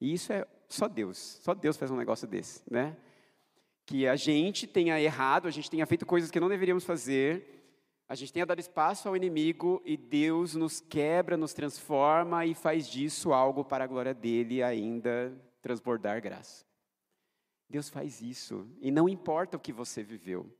E 0.00 0.12
isso 0.12 0.32
é 0.32 0.44
Só 0.68 0.88
Deus, 0.88 1.38
só 1.40 1.54
Deus 1.54 1.76
faz 1.76 1.88
um 1.92 1.96
negócio 1.96 2.26
desse, 2.26 2.64
né? 2.68 2.96
Que 3.86 4.08
a 4.08 4.16
gente 4.16 4.66
tenha 4.66 5.00
errado, 5.00 5.46
a 5.46 5.52
gente 5.52 5.70
tenha 5.70 5.86
feito 5.86 6.04
coisas 6.04 6.32
que 6.32 6.40
não 6.40 6.48
deveríamos 6.48 6.84
fazer, 6.84 7.64
a 8.08 8.16
gente 8.16 8.32
tenha 8.32 8.44
dado 8.44 8.58
espaço 8.58 9.08
ao 9.08 9.16
inimigo 9.16 9.80
e 9.84 9.96
Deus 9.96 10.56
nos 10.56 10.80
quebra, 10.80 11.36
nos 11.36 11.54
transforma 11.54 12.44
e 12.44 12.54
faz 12.54 12.88
disso 12.88 13.32
algo 13.32 13.64
para 13.64 13.84
a 13.84 13.86
glória 13.86 14.12
dele 14.12 14.64
ainda 14.64 15.32
transbordar 15.62 16.20
graça. 16.20 16.73
Deus 17.68 17.88
faz 17.88 18.20
isso 18.20 18.68
e 18.80 18.90
não 18.90 19.08
importa 19.08 19.56
o 19.56 19.60
que 19.60 19.72
você 19.72 20.02
viveu. 20.02 20.50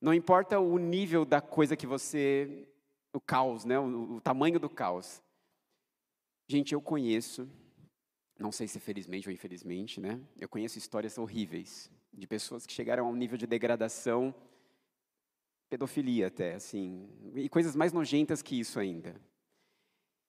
Não 0.00 0.14
importa 0.14 0.58
o 0.58 0.78
nível 0.78 1.24
da 1.24 1.40
coisa 1.40 1.76
que 1.76 1.86
você 1.86 2.66
o 3.12 3.20
caos, 3.20 3.64
né? 3.64 3.78
O, 3.78 4.16
o 4.16 4.20
tamanho 4.20 4.58
do 4.58 4.68
caos. 4.68 5.22
Gente, 6.48 6.72
eu 6.72 6.80
conheço, 6.80 7.48
não 8.38 8.50
sei 8.50 8.66
se 8.66 8.80
felizmente 8.80 9.28
ou 9.28 9.32
infelizmente, 9.32 10.00
né? 10.00 10.20
Eu 10.38 10.48
conheço 10.48 10.78
histórias 10.78 11.18
horríveis 11.18 11.90
de 12.12 12.26
pessoas 12.26 12.66
que 12.66 12.72
chegaram 12.72 13.06
a 13.06 13.10
um 13.10 13.14
nível 13.14 13.38
de 13.38 13.46
degradação, 13.46 14.34
pedofilia 15.68 16.26
até, 16.26 16.54
assim, 16.54 17.08
e 17.34 17.48
coisas 17.48 17.76
mais 17.76 17.92
nojentas 17.92 18.42
que 18.42 18.58
isso 18.58 18.80
ainda. 18.80 19.20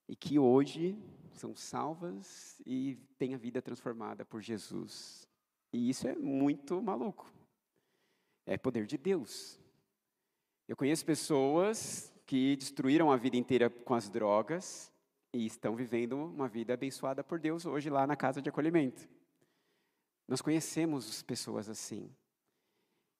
E 0.08 0.14
que 0.14 0.38
hoje 0.38 0.96
são 1.32 1.56
salvas 1.56 2.60
e 2.64 2.96
têm 3.18 3.34
a 3.34 3.38
vida 3.38 3.60
transformada 3.60 4.24
por 4.24 4.40
Jesus. 4.40 5.26
E 5.72 5.88
isso 5.88 6.06
é 6.06 6.14
muito 6.14 6.80
maluco. 6.82 7.32
É 8.46 8.58
poder 8.58 8.86
de 8.86 8.98
Deus. 8.98 9.58
Eu 10.68 10.76
conheço 10.76 11.04
pessoas 11.04 12.12
que 12.26 12.56
destruíram 12.56 13.10
a 13.10 13.16
vida 13.16 13.36
inteira 13.36 13.70
com 13.70 13.94
as 13.94 14.08
drogas 14.08 14.92
e 15.32 15.46
estão 15.46 15.74
vivendo 15.74 16.16
uma 16.16 16.48
vida 16.48 16.74
abençoada 16.74 17.24
por 17.24 17.38
Deus 17.38 17.64
hoje 17.64 17.88
lá 17.88 18.06
na 18.06 18.16
casa 18.16 18.42
de 18.42 18.48
acolhimento. 18.48 19.08
Nós 20.28 20.42
conhecemos 20.42 21.22
pessoas 21.22 21.68
assim, 21.68 22.10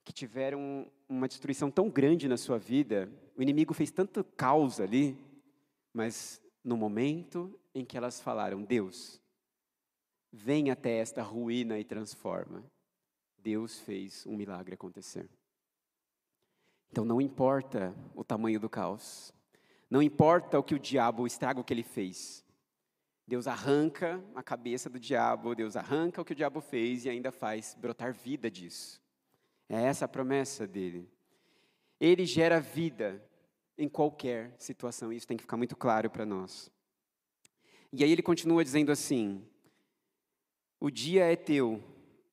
que 0.04 0.12
tiveram 0.12 0.90
uma 1.08 1.28
destruição 1.28 1.70
tão 1.70 1.88
grande 1.88 2.28
na 2.28 2.36
sua 2.36 2.58
vida, 2.58 3.10
o 3.36 3.42
inimigo 3.42 3.72
fez 3.72 3.90
tanto 3.90 4.24
caos 4.24 4.80
ali, 4.80 5.16
mas 5.92 6.40
no 6.64 6.76
momento 6.76 7.58
em 7.74 7.84
que 7.84 7.96
elas 7.96 8.20
falaram, 8.20 8.62
Deus, 8.62 9.20
vem 10.32 10.70
até 10.70 10.96
esta 10.96 11.22
ruína 11.22 11.78
e 11.78 11.84
transforma, 11.84 12.64
Deus 13.38 13.78
fez 13.80 14.24
um 14.26 14.36
milagre 14.36 14.74
acontecer. 14.74 15.28
Então 16.90 17.04
não 17.04 17.20
importa 17.20 17.94
o 18.14 18.24
tamanho 18.24 18.58
do 18.58 18.70
caos, 18.70 19.32
não 19.90 20.02
importa 20.02 20.58
o 20.58 20.62
que 20.62 20.74
o 20.74 20.78
diabo, 20.78 21.22
o 21.22 21.26
estrago 21.26 21.62
que 21.62 21.72
ele 21.72 21.82
fez. 21.82 22.44
Deus 23.26 23.46
arranca 23.46 24.22
a 24.34 24.42
cabeça 24.42 24.90
do 24.90 24.98
diabo, 24.98 25.54
Deus 25.54 25.76
arranca 25.76 26.20
o 26.20 26.24
que 26.24 26.32
o 26.32 26.36
diabo 26.36 26.60
fez 26.60 27.04
e 27.04 27.10
ainda 27.10 27.30
faz 27.30 27.74
brotar 27.78 28.12
vida 28.12 28.50
disso. 28.50 29.00
É 29.68 29.82
essa 29.82 30.06
a 30.06 30.08
promessa 30.08 30.66
dele. 30.66 31.10
Ele 32.00 32.26
gera 32.26 32.60
vida 32.60 33.22
em 33.78 33.88
qualquer 33.88 34.54
situação, 34.58 35.12
isso 35.12 35.26
tem 35.26 35.36
que 35.36 35.44
ficar 35.44 35.56
muito 35.56 35.76
claro 35.76 36.10
para 36.10 36.26
nós. 36.26 36.70
E 37.92 38.02
aí 38.02 38.10
ele 38.10 38.22
continua 38.22 38.64
dizendo 38.64 38.90
assim: 38.92 39.46
O 40.84 40.90
dia 40.90 41.32
é 41.32 41.36
teu, 41.36 41.80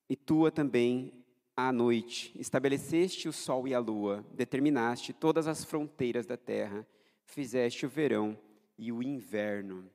e 0.09 0.15
tua 0.15 0.51
também 0.51 1.13
à 1.55 1.71
noite, 1.71 2.31
estabeleceste 2.35 3.29
o 3.29 3.31
sol 3.31 3.67
e 3.67 3.75
a 3.75 3.79
lua, 3.79 4.25
determinaste 4.33 5.13
todas 5.13 5.45
as 5.45 5.63
fronteiras 5.63 6.25
da 6.25 6.35
terra, 6.35 6.83
fizeste 7.25 7.85
o 7.85 7.89
verão 7.89 8.35
e 8.75 8.91
o 8.91 9.03
inverno. 9.03 9.87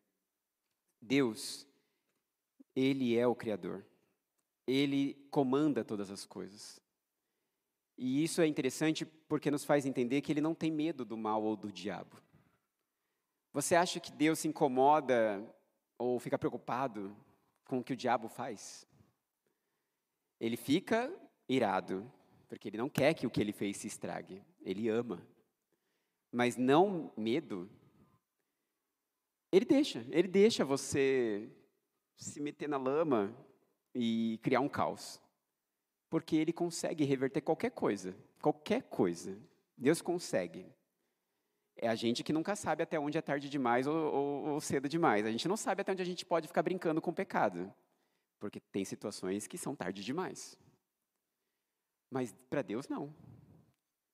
Deus, 1.02 1.66
Ele 2.76 3.18
é 3.18 3.26
o 3.26 3.34
Criador. 3.34 3.84
Ele 4.68 5.14
comanda 5.32 5.82
todas 5.82 6.08
as 6.08 6.24
coisas. 6.24 6.78
E 7.98 8.22
isso 8.22 8.40
é 8.40 8.46
interessante 8.46 9.04
porque 9.04 9.50
nos 9.50 9.64
faz 9.64 9.84
entender 9.84 10.20
que 10.20 10.30
Ele 10.30 10.40
não 10.40 10.54
tem 10.54 10.70
medo 10.70 11.04
do 11.04 11.16
mal 11.16 11.42
ou 11.42 11.56
do 11.56 11.72
diabo. 11.72 12.22
Você 13.52 13.74
acha 13.74 13.98
que 13.98 14.12
Deus 14.12 14.38
se 14.38 14.46
incomoda 14.46 15.44
ou 15.98 16.20
fica 16.20 16.38
preocupado 16.38 17.16
com 17.64 17.78
o 17.78 17.84
que 17.84 17.92
o 17.92 17.96
diabo 17.96 18.28
faz? 18.28 18.86
Ele 20.40 20.56
fica 20.56 21.12
irado, 21.48 22.10
porque 22.48 22.68
ele 22.68 22.78
não 22.78 22.88
quer 22.88 23.14
que 23.14 23.26
o 23.26 23.30
que 23.30 23.40
ele 23.40 23.52
fez 23.52 23.76
se 23.76 23.86
estrague. 23.86 24.42
Ele 24.62 24.88
ama. 24.88 25.26
Mas 26.30 26.56
não 26.56 27.12
medo. 27.16 27.70
Ele 29.52 29.64
deixa, 29.64 30.04
ele 30.10 30.28
deixa 30.28 30.64
você 30.64 31.48
se 32.16 32.40
meter 32.40 32.68
na 32.68 32.76
lama 32.76 33.34
e 33.94 34.38
criar 34.42 34.60
um 34.60 34.68
caos. 34.68 35.20
Porque 36.10 36.36
ele 36.36 36.52
consegue 36.52 37.04
reverter 37.04 37.40
qualquer 37.40 37.70
coisa, 37.70 38.16
qualquer 38.40 38.82
coisa. 38.82 39.38
Deus 39.76 40.02
consegue. 40.02 40.66
É 41.76 41.88
a 41.88 41.94
gente 41.94 42.22
que 42.22 42.32
nunca 42.32 42.54
sabe 42.54 42.82
até 42.82 42.98
onde 42.98 43.18
é 43.18 43.22
tarde 43.22 43.48
demais 43.48 43.86
ou, 43.86 43.96
ou, 43.96 44.44
ou 44.50 44.60
cedo 44.60 44.88
demais. 44.88 45.26
A 45.26 45.30
gente 45.30 45.48
não 45.48 45.56
sabe 45.56 45.80
até 45.80 45.92
onde 45.92 46.02
a 46.02 46.06
gente 46.06 46.24
pode 46.24 46.46
ficar 46.46 46.62
brincando 46.62 47.00
com 47.00 47.10
o 47.10 47.14
pecado. 47.14 47.72
Porque 48.38 48.60
tem 48.60 48.84
situações 48.84 49.46
que 49.46 49.58
são 49.58 49.74
tarde 49.74 50.04
demais. 50.04 50.58
Mas 52.10 52.32
para 52.48 52.62
Deus, 52.62 52.88
não. 52.88 53.12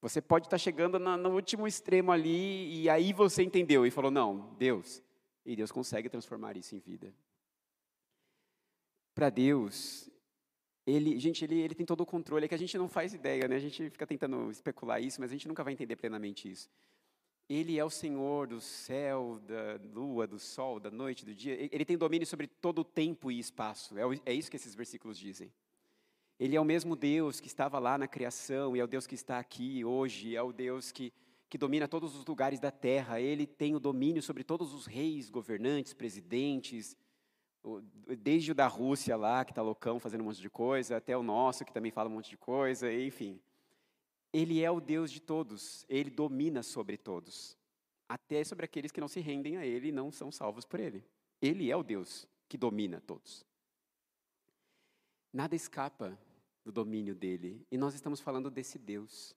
Você 0.00 0.22
pode 0.22 0.46
estar 0.46 0.54
tá 0.54 0.58
chegando 0.58 0.98
no 0.98 1.30
último 1.30 1.66
extremo 1.66 2.10
ali 2.10 2.82
e 2.82 2.88
aí 2.88 3.12
você 3.12 3.42
entendeu 3.42 3.84
e 3.84 3.90
falou: 3.90 4.10
não, 4.10 4.54
Deus. 4.54 5.02
E 5.44 5.54
Deus 5.54 5.70
consegue 5.70 6.08
transformar 6.08 6.56
isso 6.56 6.74
em 6.74 6.78
vida. 6.78 7.14
Para 9.14 9.28
Deus, 9.28 10.08
ele, 10.86 11.18
gente, 11.18 11.44
ele, 11.44 11.60
ele 11.60 11.74
tem 11.74 11.84
todo 11.84 12.00
o 12.00 12.06
controle, 12.06 12.44
é 12.44 12.48
que 12.48 12.54
a 12.54 12.58
gente 12.58 12.78
não 12.78 12.88
faz 12.88 13.12
ideia, 13.12 13.46
né? 13.46 13.56
A 13.56 13.60
gente 13.60 13.90
fica 13.90 14.06
tentando 14.06 14.50
especular 14.50 15.00
isso, 15.02 15.20
mas 15.20 15.30
a 15.30 15.34
gente 15.34 15.48
nunca 15.48 15.62
vai 15.62 15.72
entender 15.72 15.96
plenamente 15.96 16.50
isso. 16.50 16.70
Ele 17.50 17.76
é 17.76 17.84
o 17.84 17.90
Senhor 17.90 18.46
do 18.46 18.60
céu, 18.60 19.40
da 19.40 19.80
lua, 19.92 20.24
do 20.24 20.38
sol, 20.38 20.78
da 20.78 20.88
noite, 20.88 21.24
do 21.26 21.34
dia. 21.34 21.68
Ele 21.72 21.84
tem 21.84 21.98
domínio 21.98 22.24
sobre 22.24 22.46
todo 22.46 22.82
o 22.82 22.84
tempo 22.84 23.28
e 23.28 23.40
espaço. 23.40 23.98
É, 23.98 24.02
é 24.26 24.32
isso 24.32 24.48
que 24.48 24.56
esses 24.56 24.72
versículos 24.72 25.18
dizem. 25.18 25.52
Ele 26.38 26.54
é 26.54 26.60
o 26.60 26.64
mesmo 26.64 26.94
Deus 26.94 27.40
que 27.40 27.48
estava 27.48 27.80
lá 27.80 27.98
na 27.98 28.06
criação 28.06 28.76
e 28.76 28.78
é 28.78 28.84
o 28.84 28.86
Deus 28.86 29.04
que 29.04 29.16
está 29.16 29.40
aqui 29.40 29.84
hoje, 29.84 30.36
é 30.36 30.40
o 30.40 30.52
Deus 30.52 30.92
que, 30.92 31.12
que 31.48 31.58
domina 31.58 31.88
todos 31.88 32.14
os 32.14 32.24
lugares 32.24 32.60
da 32.60 32.70
terra. 32.70 33.20
Ele 33.20 33.48
tem 33.48 33.74
o 33.74 33.80
domínio 33.80 34.22
sobre 34.22 34.44
todos 34.44 34.72
os 34.72 34.86
reis, 34.86 35.28
governantes, 35.28 35.92
presidentes, 35.92 36.96
desde 38.16 38.52
o 38.52 38.54
da 38.54 38.68
Rússia 38.68 39.16
lá, 39.16 39.44
que 39.44 39.50
está 39.50 39.60
loucão 39.60 39.98
fazendo 39.98 40.20
um 40.20 40.26
monte 40.26 40.40
de 40.40 40.48
coisa, 40.48 40.98
até 40.98 41.16
o 41.16 41.22
nosso, 41.24 41.64
que 41.64 41.72
também 41.72 41.90
fala 41.90 42.08
um 42.08 42.12
monte 42.12 42.30
de 42.30 42.36
coisa, 42.36 42.92
enfim. 42.92 43.40
Ele 44.32 44.62
é 44.62 44.70
o 44.70 44.80
Deus 44.80 45.10
de 45.10 45.20
todos, 45.20 45.84
ele 45.88 46.10
domina 46.10 46.62
sobre 46.62 46.96
todos, 46.96 47.56
até 48.08 48.44
sobre 48.44 48.64
aqueles 48.64 48.92
que 48.92 49.00
não 49.00 49.08
se 49.08 49.20
rendem 49.20 49.56
a 49.56 49.66
ele 49.66 49.88
e 49.88 49.92
não 49.92 50.12
são 50.12 50.30
salvos 50.30 50.64
por 50.64 50.78
ele. 50.78 51.04
Ele 51.42 51.70
é 51.70 51.76
o 51.76 51.82
Deus 51.82 52.28
que 52.48 52.56
domina 52.56 53.00
todos. 53.00 53.44
Nada 55.32 55.54
escapa 55.56 56.18
do 56.64 56.70
domínio 56.70 57.14
dele. 57.14 57.66
E 57.70 57.78
nós 57.78 57.94
estamos 57.94 58.20
falando 58.20 58.50
desse 58.50 58.78
Deus. 58.78 59.34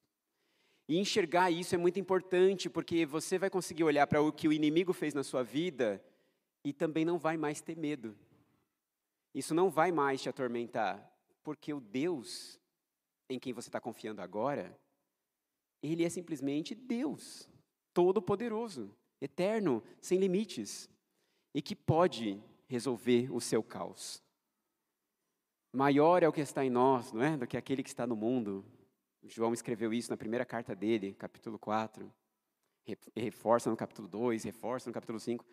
E 0.87 0.97
enxergar 0.97 1.49
isso 1.49 1.73
é 1.73 1.77
muito 1.77 1.99
importante, 1.99 2.69
porque 2.69 3.05
você 3.05 3.37
vai 3.37 3.49
conseguir 3.49 3.83
olhar 3.83 4.05
para 4.05 4.21
o 4.21 4.31
que 4.31 4.47
o 4.47 4.53
inimigo 4.53 4.91
fez 4.91 5.13
na 5.13 5.23
sua 5.23 5.43
vida 5.43 6.03
e 6.63 6.73
também 6.73 7.05
não 7.05 7.17
vai 7.17 7.37
mais 7.37 7.61
ter 7.61 7.77
medo. 7.77 8.17
Isso 9.33 9.55
não 9.55 9.69
vai 9.69 9.91
mais 9.91 10.21
te 10.21 10.29
atormentar, 10.29 11.11
porque 11.43 11.73
o 11.73 11.79
Deus 11.79 12.59
em 13.29 13.39
quem 13.39 13.53
você 13.53 13.69
está 13.69 13.79
confiando 13.79 14.21
agora, 14.21 14.77
ele 15.83 16.05
é 16.05 16.09
simplesmente 16.09 16.73
Deus, 16.73 17.49
todo-poderoso, 17.93 18.89
eterno, 19.21 19.83
sem 19.99 20.17
limites, 20.17 20.89
e 21.53 21.61
que 21.61 21.75
pode 21.75 22.41
resolver 22.67 23.31
o 23.31 23.41
seu 23.41 23.61
caos. 23.61 24.23
Maior 25.71 26.23
é 26.23 26.27
o 26.27 26.31
que 26.31 26.41
está 26.41 26.63
em 26.63 26.69
nós, 26.69 27.11
não 27.11 27.21
é, 27.21 27.35
do 27.35 27.45
que 27.45 27.57
aquele 27.57 27.83
que 27.83 27.89
está 27.89 28.07
no 28.07 28.15
mundo. 28.15 28.65
João 29.23 29.53
escreveu 29.53 29.93
isso 29.93 30.09
na 30.09 30.17
primeira 30.17 30.45
carta 30.45 30.75
dele, 30.75 31.13
capítulo 31.13 31.59
4. 31.59 32.11
Reforça 33.15 33.69
no 33.69 33.77
capítulo 33.77 34.07
2, 34.07 34.43
reforça 34.43 34.89
no 34.89 34.93
capítulo 34.93 35.19
5. 35.19 35.45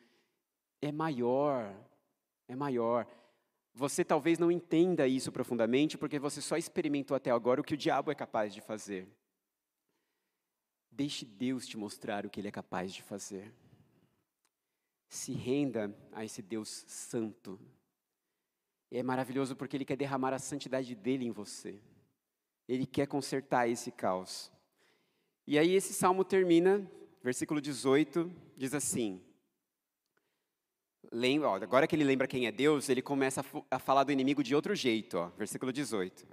É 0.81 0.93
maior, 0.93 1.74
é 2.49 2.55
maior. 2.55 3.07
Você 3.74 4.05
talvez 4.05 4.39
não 4.39 4.51
entenda 4.51 5.07
isso 5.07 5.31
profundamente, 5.31 5.97
porque 5.97 6.18
você 6.18 6.41
só 6.41 6.57
experimentou 6.57 7.16
até 7.16 7.31
agora 7.31 7.61
o 7.61 7.64
que 7.64 7.74
o 7.74 7.76
diabo 7.76 8.11
é 8.11 8.14
capaz 8.14 8.53
de 8.53 8.61
fazer. 8.61 9.09
Deixe 10.91 11.24
Deus 11.24 11.66
te 11.66 11.76
mostrar 11.76 12.26
o 12.26 12.30
que 12.30 12.41
Ele 12.41 12.49
é 12.49 12.53
capaz 12.53 12.93
de 12.93 13.03
fazer. 13.03 13.53
Se 15.09 15.32
renda 15.32 15.95
a 16.12 16.24
esse 16.24 16.43
Deus 16.43 16.84
santo, 16.86 17.59
é 18.91 19.03
maravilhoso 19.03 19.57
porque 19.57 19.76
Ele 19.76 19.84
quer 19.84 19.97
derramar 19.97 20.32
a 20.32 20.38
santidade 20.38 20.95
dele 20.95 21.26
em 21.26 21.30
você. 21.30 21.80
Ele 22.68 22.86
quer 22.86 23.07
consertar 23.07 23.68
esse 23.68 23.91
caos. 23.91 24.51
E 25.47 25.59
aí 25.59 25.74
esse 25.74 25.93
salmo 25.93 26.24
termina, 26.24 26.88
versículo 27.22 27.61
18, 27.61 28.30
diz 28.57 28.74
assim: 28.74 29.20
Lembra, 31.12 31.49
ó, 31.49 31.55
agora 31.57 31.86
que 31.86 31.97
ele 31.97 32.05
lembra 32.05 32.28
quem 32.28 32.47
é 32.47 32.53
Deus, 32.53 32.88
ele 32.88 33.03
começa 33.03 33.41
a, 33.41 33.76
a 33.76 33.78
falar 33.80 34.05
do 34.05 34.12
inimigo 34.12 34.45
de 34.45 34.55
outro 34.55 34.74
jeito, 34.76 35.18
ó, 35.18 35.26
versículo 35.30 35.72
18. 35.72 36.24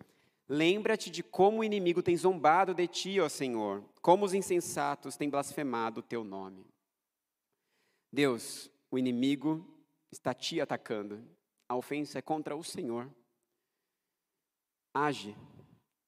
Lembra-te 0.49 1.09
de 1.09 1.21
como 1.21 1.59
o 1.59 1.63
inimigo 1.63 2.01
tem 2.01 2.15
zombado 2.15 2.73
de 2.73 2.87
ti, 2.87 3.19
ó 3.19 3.27
Senhor, 3.27 3.83
como 4.01 4.23
os 4.23 4.33
insensatos 4.33 5.17
têm 5.17 5.29
blasfemado 5.29 5.99
o 5.99 6.03
teu 6.03 6.23
nome. 6.23 6.65
Deus, 8.11 8.71
o 8.89 8.97
inimigo 8.97 9.65
está 10.11 10.33
te 10.33 10.61
atacando. 10.61 11.21
A 11.67 11.75
ofensa 11.75 12.19
é 12.19 12.21
contra 12.21 12.55
o 12.55 12.63
Senhor. 12.63 13.13
Age, 14.93 15.35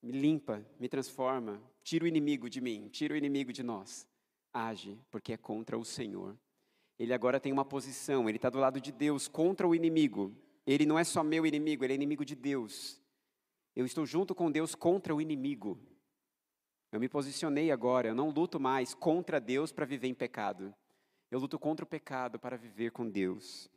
me 0.02 0.14
limpa, 0.14 0.66
me 0.80 0.88
transforma, 0.88 1.62
tira 1.84 2.06
o 2.06 2.08
inimigo 2.08 2.50
de 2.50 2.62
mim, 2.62 2.88
tira 2.88 3.14
o 3.14 3.18
inimigo 3.18 3.52
de 3.52 3.62
nós. 3.62 4.08
Age, 4.54 4.98
porque 5.12 5.34
é 5.34 5.38
contra 5.38 5.78
o 5.78 5.84
Senhor. 5.84 6.38
Ele 6.98 7.14
agora 7.14 7.40
tem 7.40 7.52
uma 7.52 7.66
posição, 7.66 8.28
ele 8.28 8.38
está 8.38 8.50
do 8.50 8.58
lado 8.58 8.80
de 8.80 8.92
Deus 8.92 9.28
contra 9.28 9.68
o 9.68 9.76
inimigo. 9.76 10.34
Ele 10.66 10.86
não 10.86 10.98
é 10.98 11.04
só 11.04 11.24
meu 11.24 11.46
inimigo, 11.46 11.84
ele 11.84 11.94
é 11.94 11.96
inimigo 11.96 12.24
de 12.24 12.36
Deus. 12.36 13.02
Eu 13.76 13.86
estou 13.86 14.06
junto 14.06 14.36
com 14.36 14.52
Deus 14.52 14.76
contra 14.76 15.16
o 15.16 15.22
inimigo. 15.22 15.80
Eu 16.92 17.00
me 17.00 17.08
posicionei 17.08 17.72
agora, 17.72 18.08
eu 18.08 18.16
não 18.16 18.30
luto 18.30 18.60
mais 18.60 18.94
contra 18.94 19.40
Deus 19.40 19.72
para 19.72 19.86
viver 19.86 20.08
em 20.08 20.14
pecado. 20.14 20.74
Eu 21.30 21.40
luto 21.40 21.60
contra 21.60 21.86
o 21.86 21.88
pecado 21.88 22.40
para 22.40 22.58
viver 22.58 22.92
com 22.92 23.08
Deus. 23.08 23.70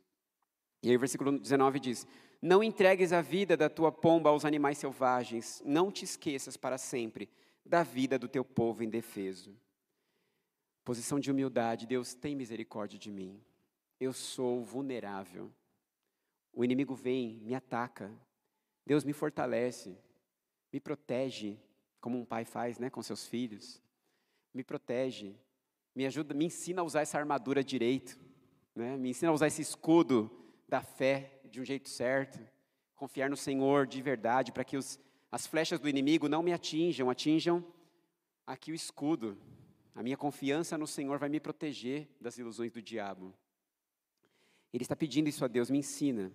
E 0.81 0.89
aí 0.89 0.95
o 0.95 0.99
versículo 0.99 1.37
19 1.37 1.79
diz: 1.79 2.07
Não 2.41 2.63
entregues 2.63 3.13
a 3.13 3.21
vida 3.21 3.55
da 3.55 3.69
tua 3.69 3.91
pomba 3.91 4.29
aos 4.29 4.45
animais 4.45 4.77
selvagens, 4.77 5.61
não 5.63 5.91
te 5.91 6.03
esqueças 6.03 6.57
para 6.57 6.77
sempre 6.77 7.29
da 7.65 7.83
vida 7.83 8.17
do 8.19 8.27
teu 8.27 8.43
povo 8.43 8.83
indefeso. 8.83 9.55
Posição 10.83 11.19
de 11.19 11.31
humildade, 11.31 11.87
Deus 11.87 12.13
tem 12.13 12.35
misericórdia 12.35 12.99
de 12.99 13.09
mim. 13.09 13.41
Eu 13.99 14.11
sou 14.11 14.63
vulnerável. 14.63 15.49
O 16.51 16.63
inimigo 16.63 16.93
vem, 16.93 17.39
me 17.41 17.55
ataca. 17.55 18.11
Deus 18.85 19.03
me 19.03 19.13
fortalece, 19.13 19.97
me 20.71 20.79
protege, 20.79 21.57
como 22.01 22.17
um 22.17 22.25
pai 22.25 22.45
faz, 22.45 22.77
né, 22.77 22.89
com 22.89 23.01
seus 23.01 23.25
filhos. 23.25 23.81
Me 24.53 24.63
protege, 24.63 25.35
me 25.95 26.05
ajuda, 26.05 26.33
me 26.33 26.45
ensina 26.45 26.81
a 26.81 26.83
usar 26.83 27.01
essa 27.01 27.17
armadura 27.17 27.63
direito, 27.63 28.19
né? 28.75 28.97
Me 28.97 29.09
ensina 29.09 29.31
a 29.31 29.33
usar 29.33 29.47
esse 29.47 29.61
escudo 29.61 30.29
da 30.67 30.81
fé 30.81 31.39
de 31.45 31.61
um 31.61 31.65
jeito 31.65 31.87
certo, 31.87 32.39
confiar 32.95 33.29
no 33.29 33.37
Senhor 33.37 33.85
de 33.85 34.01
verdade 34.01 34.51
para 34.51 34.63
que 34.63 34.75
os, 34.75 34.99
as 35.31 35.45
flechas 35.45 35.79
do 35.79 35.87
inimigo 35.87 36.27
não 36.27 36.41
me 36.41 36.51
atinjam, 36.51 37.09
atinjam 37.09 37.63
aqui 38.45 38.71
o 38.71 38.75
escudo, 38.75 39.37
a 39.95 40.01
minha 40.01 40.17
confiança 40.17 40.77
no 40.77 40.87
Senhor 40.87 41.19
vai 41.19 41.29
me 41.29 41.39
proteger 41.39 42.09
das 42.19 42.37
ilusões 42.37 42.71
do 42.71 42.81
diabo. 42.81 43.33
Ele 44.73 44.83
está 44.83 44.95
pedindo 44.95 45.29
isso 45.29 45.45
a 45.45 45.47
Deus, 45.47 45.69
me 45.69 45.77
ensina. 45.77 46.31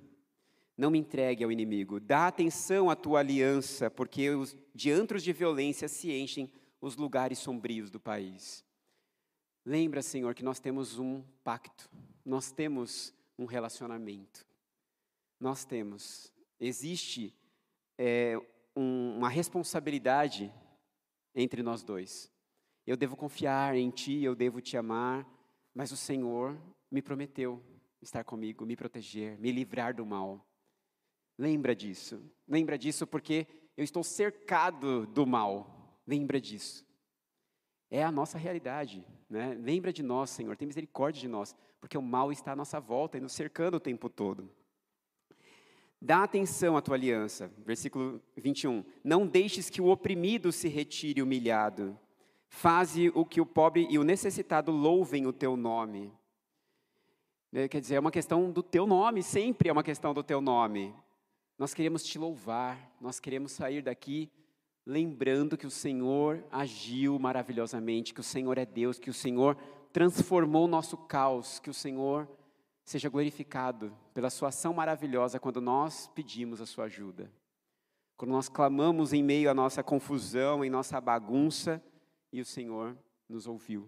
Não 0.78 0.92
me 0.92 0.98
entregue 0.98 1.42
ao 1.42 1.50
inimigo. 1.50 1.98
Dá 1.98 2.28
atenção 2.28 2.88
à 2.88 2.94
tua 2.94 3.18
aliança, 3.18 3.90
porque 3.90 4.30
os 4.30 4.56
diantros 4.72 5.24
de 5.24 5.32
violência 5.32 5.88
se 5.88 6.12
enchem 6.12 6.48
os 6.80 6.96
lugares 6.96 7.40
sombrios 7.40 7.90
do 7.90 7.98
país. 7.98 8.64
Lembra, 9.64 10.00
Senhor, 10.00 10.32
que 10.34 10.44
nós 10.44 10.60
temos 10.60 10.96
um 10.96 11.22
pacto, 11.42 11.90
nós 12.24 12.52
temos 12.52 13.12
um 13.36 13.44
relacionamento. 13.44 14.46
Nós 15.40 15.64
temos. 15.64 16.32
Existe 16.60 17.34
é, 17.98 18.40
um, 18.76 19.16
uma 19.18 19.28
responsabilidade 19.28 20.52
entre 21.34 21.62
nós 21.62 21.82
dois. 21.82 22.30
Eu 22.86 22.96
devo 22.96 23.16
confiar 23.16 23.76
em 23.76 23.90
Ti, 23.90 24.22
eu 24.22 24.34
devo 24.34 24.60
te 24.60 24.76
amar, 24.76 25.28
mas 25.74 25.92
o 25.92 25.96
Senhor 25.96 26.56
me 26.90 27.02
prometeu 27.02 27.62
estar 28.00 28.24
comigo, 28.24 28.64
me 28.64 28.76
proteger, 28.76 29.38
me 29.38 29.52
livrar 29.52 29.94
do 29.94 30.06
mal. 30.06 30.44
Lembra 31.38 31.74
disso. 31.74 32.20
Lembra 32.48 32.76
disso 32.76 33.06
porque 33.06 33.46
eu 33.76 33.84
estou 33.84 34.02
cercado 34.02 35.06
do 35.06 35.24
mal. 35.24 35.96
Lembra 36.04 36.40
disso. 36.40 36.84
É 37.90 38.02
a 38.02 38.10
nossa 38.10 38.36
realidade. 38.36 39.06
Né? 39.30 39.54
Lembra 39.54 39.92
de 39.92 40.02
nós, 40.02 40.30
Senhor, 40.30 40.56
tem 40.56 40.66
misericórdia 40.66 41.20
de 41.20 41.28
nós, 41.28 41.54
porque 41.80 41.96
o 41.96 42.02
mal 42.02 42.32
está 42.32 42.52
à 42.52 42.56
nossa 42.56 42.80
volta 42.80 43.16
e 43.16 43.20
nos 43.20 43.32
cercando 43.32 43.76
o 43.76 43.80
tempo 43.80 44.08
todo. 44.08 44.50
Dá 46.00 46.22
atenção 46.22 46.76
à 46.76 46.82
tua 46.82 46.96
aliança. 46.96 47.52
Versículo 47.64 48.20
21. 48.36 48.84
Não 49.04 49.26
deixes 49.26 49.70
que 49.70 49.80
o 49.80 49.88
oprimido 49.88 50.50
se 50.50 50.68
retire 50.68 51.22
humilhado. 51.22 51.98
Faze 52.48 53.10
o 53.14 53.24
que 53.24 53.40
o 53.40 53.46
pobre 53.46 53.86
e 53.90 53.98
o 53.98 54.04
necessitado 54.04 54.72
louvem 54.72 55.26
o 55.26 55.32
teu 55.32 55.56
nome. 55.56 56.12
Né, 57.52 57.68
quer 57.68 57.80
dizer, 57.80 57.96
é 57.96 58.00
uma 58.00 58.10
questão 58.10 58.50
do 58.50 58.62
teu 58.62 58.86
nome, 58.86 59.22
sempre 59.22 59.68
é 59.68 59.72
uma 59.72 59.82
questão 59.82 60.14
do 60.14 60.22
teu 60.22 60.40
nome. 60.40 60.94
Nós 61.58 61.74
queremos 61.74 62.04
te 62.04 62.18
louvar, 62.18 62.96
nós 63.00 63.18
queremos 63.18 63.52
sair 63.52 63.82
daqui 63.82 64.30
lembrando 64.88 65.58
que 65.58 65.66
o 65.66 65.70
Senhor 65.70 66.42
agiu 66.50 67.18
maravilhosamente, 67.18 68.14
que 68.14 68.20
o 68.20 68.24
Senhor 68.24 68.56
é 68.56 68.64
Deus, 68.64 68.98
que 68.98 69.10
o 69.10 69.14
Senhor 69.14 69.54
transformou 69.92 70.64
o 70.64 70.68
nosso 70.68 70.96
caos, 70.96 71.58
que 71.58 71.68
o 71.68 71.74
Senhor 71.74 72.26
seja 72.82 73.10
glorificado 73.10 73.94
pela 74.14 74.30
sua 74.30 74.48
ação 74.48 74.72
maravilhosa 74.72 75.38
quando 75.38 75.60
nós 75.60 76.08
pedimos 76.14 76.62
a 76.62 76.66
sua 76.66 76.86
ajuda. 76.86 77.30
Quando 78.16 78.30
nós 78.30 78.48
clamamos 78.48 79.12
em 79.12 79.22
meio 79.22 79.50
à 79.50 79.54
nossa 79.54 79.82
confusão, 79.82 80.64
em 80.64 80.70
nossa 80.70 80.98
bagunça, 81.02 81.84
e 82.32 82.40
o 82.40 82.44
Senhor 82.46 82.96
nos 83.28 83.46
ouviu. 83.46 83.86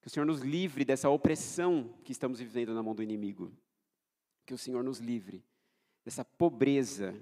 Que 0.00 0.08
o 0.08 0.10
Senhor 0.10 0.26
nos 0.26 0.40
livre 0.40 0.84
dessa 0.84 1.08
opressão 1.08 1.94
que 2.02 2.10
estamos 2.10 2.40
vivendo 2.40 2.74
na 2.74 2.82
mão 2.82 2.96
do 2.96 3.02
inimigo. 3.02 3.52
Que 4.44 4.52
o 4.52 4.58
Senhor 4.58 4.82
nos 4.82 4.98
livre 4.98 5.44
dessa 6.04 6.24
pobreza, 6.24 7.14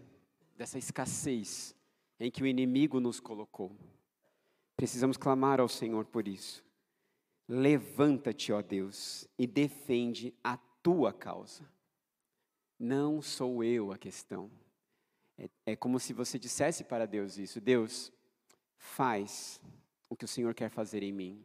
dessa 0.56 0.78
escassez 0.78 1.74
em 2.18 2.30
que 2.30 2.42
o 2.42 2.46
inimigo 2.46 3.00
nos 3.00 3.18
colocou. 3.20 3.74
Precisamos 4.76 5.16
clamar 5.16 5.60
ao 5.60 5.68
Senhor 5.68 6.04
por 6.04 6.26
isso. 6.26 6.64
Levanta-te, 7.48 8.52
ó 8.52 8.62
Deus, 8.62 9.26
e 9.38 9.46
defende 9.46 10.32
a 10.42 10.56
tua 10.82 11.12
causa. 11.12 11.68
Não 12.78 13.20
sou 13.20 13.64
eu 13.64 13.92
a 13.92 13.98
questão. 13.98 14.50
É, 15.36 15.48
é 15.66 15.76
como 15.76 15.98
se 15.98 16.12
você 16.12 16.38
dissesse 16.38 16.84
para 16.84 17.06
Deus 17.06 17.38
isso: 17.38 17.60
Deus, 17.60 18.12
faz 18.76 19.60
o 20.08 20.16
que 20.16 20.24
o 20.24 20.28
Senhor 20.28 20.54
quer 20.54 20.70
fazer 20.70 21.02
em 21.02 21.12
mim. 21.12 21.44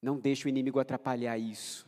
Não 0.00 0.18
deixe 0.18 0.46
o 0.46 0.48
inimigo 0.48 0.78
atrapalhar 0.78 1.38
isso. 1.38 1.86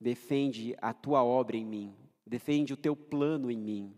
Defende 0.00 0.76
a 0.80 0.92
tua 0.92 1.24
obra 1.24 1.56
em 1.56 1.64
mim. 1.64 1.96
Defende 2.26 2.72
o 2.72 2.76
teu 2.76 2.96
plano 2.96 3.50
em 3.50 3.58
mim. 3.58 3.94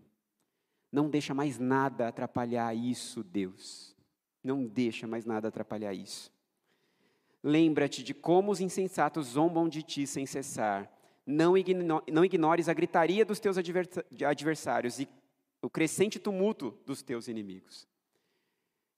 Não 0.91 1.09
deixa 1.09 1.35
mais 1.35 1.59
nada 1.59 2.09
atrapalhar 2.09 2.75
isso, 2.75 3.23
Deus. 3.23 3.95
Não 4.43 4.65
deixa 4.67 5.07
mais 5.07 5.25
nada 5.25 5.49
atrapalhar 5.49 5.93
isso. 5.93 6.33
Lembra-te 7.43 8.03
de 8.03 8.15
como 8.15 8.51
os 8.51 8.61
insensatos 8.61 9.29
zombam 9.29 9.69
de 9.69 9.83
ti 9.83 10.07
sem 10.07 10.27
cessar. 10.27 10.91
Não, 11.25 11.57
igno 11.57 12.03
não 12.13 12.25
ignores 12.25 12.69
a 12.69 12.75
gritaria 12.75 13.25
dos 13.25 13.41
teus 13.41 13.57
adversários 13.59 15.01
e 15.01 15.09
o 15.63 15.71
crescente 15.71 16.19
tumulto 16.19 16.79
dos 16.87 17.03
teus 17.03 17.29
inimigos. 17.29 17.87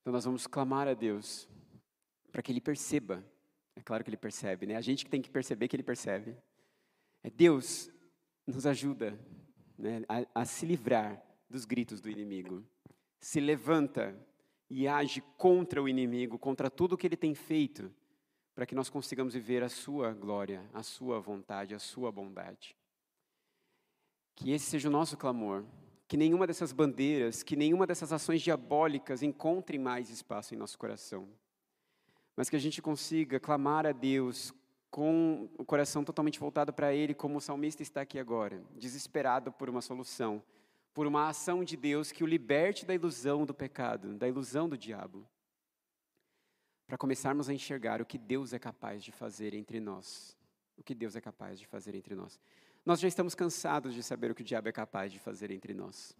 Então 0.00 0.12
nós 0.12 0.24
vamos 0.24 0.46
clamar 0.46 0.88
a 0.88 0.94
Deus 0.94 1.48
para 2.30 2.42
que 2.42 2.52
Ele 2.52 2.60
perceba. 2.60 3.24
É 3.74 3.80
claro 3.80 4.04
que 4.04 4.10
Ele 4.10 4.16
percebe, 4.16 4.66
né? 4.66 4.76
A 4.76 4.80
gente 4.80 5.04
que 5.04 5.10
tem 5.10 5.22
que 5.22 5.30
perceber 5.30 5.68
que 5.68 5.76
Ele 5.76 5.82
percebe. 5.82 6.36
É 7.22 7.30
Deus 7.30 7.90
nos 8.50 8.66
ajuda 8.66 9.18
né, 9.78 10.02
a, 10.08 10.42
a 10.42 10.44
se 10.44 10.66
livrar 10.66 11.22
dos 11.48 11.64
gritos 11.64 12.00
do 12.00 12.10
inimigo. 12.10 12.64
Se 13.20 13.40
levanta 13.40 14.18
e 14.70 14.86
age 14.86 15.22
contra 15.36 15.82
o 15.82 15.88
inimigo, 15.88 16.38
contra 16.38 16.70
tudo 16.70 16.94
o 16.94 16.98
que 16.98 17.06
ele 17.06 17.16
tem 17.16 17.34
feito, 17.34 17.92
para 18.54 18.66
que 18.66 18.74
nós 18.74 18.90
consigamos 18.90 19.34
viver 19.34 19.62
a 19.62 19.68
sua 19.68 20.12
glória, 20.12 20.68
a 20.72 20.82
sua 20.82 21.20
vontade, 21.20 21.74
a 21.74 21.78
sua 21.78 22.10
bondade. 22.10 22.76
Que 24.34 24.52
esse 24.52 24.66
seja 24.66 24.88
o 24.88 24.92
nosso 24.92 25.16
clamor, 25.16 25.64
que 26.06 26.16
nenhuma 26.16 26.46
dessas 26.46 26.72
bandeiras, 26.72 27.42
que 27.42 27.56
nenhuma 27.56 27.86
dessas 27.86 28.12
ações 28.12 28.42
diabólicas 28.42 29.22
encontre 29.22 29.78
mais 29.78 30.10
espaço 30.10 30.54
em 30.54 30.58
nosso 30.58 30.78
coração 30.78 31.28
mas 32.38 32.48
que 32.48 32.54
a 32.54 32.60
gente 32.60 32.80
consiga 32.80 33.40
clamar 33.40 33.84
a 33.84 33.90
Deus 33.90 34.54
com 34.90 35.48
o 35.58 35.64
coração 35.64 36.04
totalmente 36.04 36.40
voltado 36.40 36.72
para 36.72 36.94
Ele, 36.94 37.14
como 37.14 37.38
o 37.38 37.40
salmista 37.40 37.82
está 37.82 38.00
aqui 38.00 38.18
agora, 38.18 38.62
desesperado 38.76 39.52
por 39.52 39.68
uma 39.68 39.80
solução, 39.80 40.42
por 40.94 41.06
uma 41.06 41.28
ação 41.28 41.62
de 41.62 41.76
Deus 41.76 42.10
que 42.10 42.24
o 42.24 42.26
liberte 42.26 42.84
da 42.84 42.94
ilusão 42.94 43.44
do 43.44 43.54
pecado, 43.54 44.14
da 44.16 44.26
ilusão 44.26 44.68
do 44.68 44.76
diabo, 44.76 45.28
para 46.86 46.96
começarmos 46.96 47.48
a 47.48 47.54
enxergar 47.54 48.00
o 48.00 48.06
que 48.06 48.16
Deus 48.16 48.52
é 48.52 48.58
capaz 48.58 49.04
de 49.04 49.12
fazer 49.12 49.52
entre 49.54 49.78
nós. 49.78 50.36
O 50.76 50.82
que 50.82 50.94
Deus 50.94 51.16
é 51.16 51.20
capaz 51.20 51.58
de 51.58 51.66
fazer 51.66 51.94
entre 51.94 52.14
nós. 52.14 52.40
Nós 52.86 53.00
já 53.00 53.08
estamos 53.08 53.34
cansados 53.34 53.92
de 53.92 54.02
saber 54.02 54.30
o 54.30 54.34
que 54.34 54.42
o 54.42 54.44
diabo 54.44 54.68
é 54.68 54.72
capaz 54.72 55.12
de 55.12 55.18
fazer 55.18 55.50
entre 55.50 55.74
nós. 55.74 56.16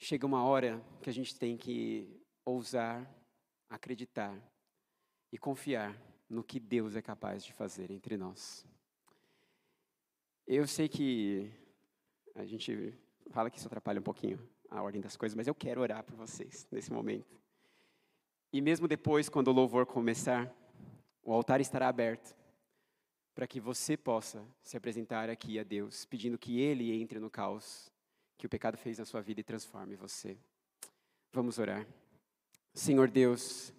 Chega 0.00 0.26
uma 0.26 0.42
hora 0.44 0.82
que 1.00 1.08
a 1.08 1.12
gente 1.12 1.38
tem 1.38 1.56
que 1.56 2.20
ousar 2.44 3.06
acreditar 3.72 4.38
e 5.32 5.38
confiar 5.38 5.96
no 6.32 6.42
que 6.42 6.58
Deus 6.58 6.96
é 6.96 7.02
capaz 7.02 7.44
de 7.44 7.52
fazer 7.52 7.90
entre 7.90 8.16
nós. 8.16 8.66
Eu 10.46 10.66
sei 10.66 10.88
que 10.88 11.52
a 12.34 12.44
gente 12.44 12.98
fala 13.30 13.50
que 13.50 13.58
isso 13.58 13.66
atrapalha 13.66 14.00
um 14.00 14.02
pouquinho 14.02 14.40
a 14.70 14.82
ordem 14.82 15.00
das 15.00 15.16
coisas, 15.16 15.36
mas 15.36 15.46
eu 15.46 15.54
quero 15.54 15.82
orar 15.82 16.02
por 16.02 16.16
vocês 16.16 16.66
nesse 16.70 16.90
momento. 16.90 17.38
E 18.50 18.60
mesmo 18.62 18.88
depois, 18.88 19.28
quando 19.28 19.48
o 19.48 19.52
louvor 19.52 19.84
começar, 19.84 20.50
o 21.22 21.32
altar 21.32 21.60
estará 21.60 21.88
aberto 21.88 22.34
para 23.34 23.46
que 23.46 23.60
você 23.60 23.96
possa 23.96 24.42
se 24.62 24.76
apresentar 24.76 25.28
aqui 25.28 25.58
a 25.58 25.62
Deus, 25.62 26.06
pedindo 26.06 26.38
que 26.38 26.60
Ele 26.60 26.92
entre 26.92 27.18
no 27.18 27.30
caos 27.30 27.92
que 28.38 28.46
o 28.46 28.48
pecado 28.48 28.76
fez 28.76 28.98
na 28.98 29.04
sua 29.04 29.20
vida 29.20 29.40
e 29.40 29.44
transforme 29.44 29.94
você. 29.94 30.36
Vamos 31.30 31.58
orar. 31.58 31.86
Senhor 32.74 33.10
Deus, 33.10 33.72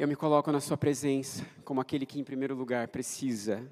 eu 0.00 0.08
me 0.08 0.16
coloco 0.16 0.50
na 0.50 0.60
Sua 0.60 0.78
presença 0.78 1.44
como 1.62 1.78
aquele 1.78 2.06
que, 2.06 2.18
em 2.18 2.24
primeiro 2.24 2.54
lugar, 2.54 2.88
precisa 2.88 3.70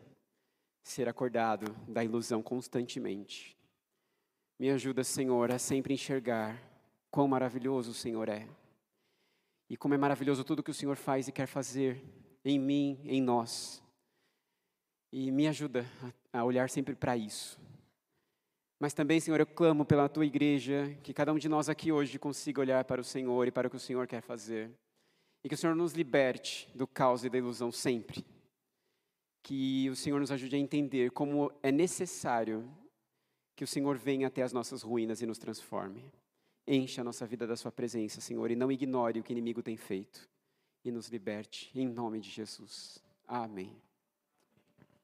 ser 0.82 1.08
acordado 1.08 1.74
da 1.88 2.04
ilusão 2.04 2.42
constantemente. 2.42 3.56
Me 4.58 4.68
ajuda, 4.68 5.02
Senhor, 5.02 5.50
a 5.50 5.58
sempre 5.58 5.94
enxergar 5.94 6.62
quão 7.10 7.26
maravilhoso 7.26 7.92
o 7.92 7.94
Senhor 7.94 8.28
é. 8.28 8.46
E 9.70 9.76
como 9.78 9.94
é 9.94 9.96
maravilhoso 9.96 10.44
tudo 10.44 10.62
que 10.62 10.70
o 10.70 10.74
Senhor 10.74 10.96
faz 10.96 11.28
e 11.28 11.32
quer 11.32 11.46
fazer 11.46 12.04
em 12.44 12.58
mim, 12.58 13.00
em 13.04 13.22
nós. 13.22 13.82
E 15.10 15.30
me 15.30 15.48
ajuda 15.48 15.86
a 16.30 16.44
olhar 16.44 16.68
sempre 16.68 16.94
para 16.94 17.16
isso. 17.16 17.58
Mas 18.78 18.92
também, 18.92 19.18
Senhor, 19.18 19.40
eu 19.40 19.46
clamo 19.46 19.82
pela 19.82 20.10
tua 20.10 20.26
igreja, 20.26 20.94
que 21.02 21.14
cada 21.14 21.32
um 21.32 21.38
de 21.38 21.48
nós 21.48 21.70
aqui 21.70 21.90
hoje 21.90 22.18
consiga 22.18 22.60
olhar 22.60 22.84
para 22.84 23.00
o 23.00 23.04
Senhor 23.04 23.48
e 23.48 23.50
para 23.50 23.66
o 23.66 23.70
que 23.70 23.76
o 23.78 23.80
Senhor 23.80 24.06
quer 24.06 24.20
fazer. 24.20 24.70
E 25.42 25.48
que 25.48 25.54
o 25.54 25.58
Senhor 25.58 25.74
nos 25.74 25.92
liberte 25.92 26.68
do 26.74 26.86
caos 26.86 27.24
e 27.24 27.30
da 27.30 27.38
ilusão 27.38 27.70
sempre. 27.70 28.24
Que 29.42 29.88
o 29.88 29.96
Senhor 29.96 30.20
nos 30.20 30.30
ajude 30.30 30.56
a 30.56 30.58
entender 30.58 31.10
como 31.10 31.52
é 31.62 31.70
necessário 31.70 32.68
que 33.56 33.64
o 33.64 33.66
Senhor 33.66 33.96
venha 33.96 34.28
até 34.28 34.42
as 34.42 34.52
nossas 34.52 34.82
ruínas 34.82 35.20
e 35.20 35.26
nos 35.26 35.38
transforme. 35.38 36.12
Encha 36.66 37.00
a 37.00 37.04
nossa 37.04 37.26
vida 37.26 37.46
da 37.46 37.56
Sua 37.56 37.72
presença, 37.72 38.20
Senhor, 38.20 38.50
e 38.50 38.56
não 38.56 38.70
ignore 38.70 39.18
o 39.18 39.22
que 39.22 39.32
o 39.32 39.34
inimigo 39.34 39.62
tem 39.62 39.76
feito. 39.76 40.28
E 40.84 40.90
nos 40.90 41.08
liberte, 41.08 41.70
em 41.74 41.88
nome 41.88 42.20
de 42.20 42.30
Jesus. 42.30 43.02
Amém. 43.26 43.87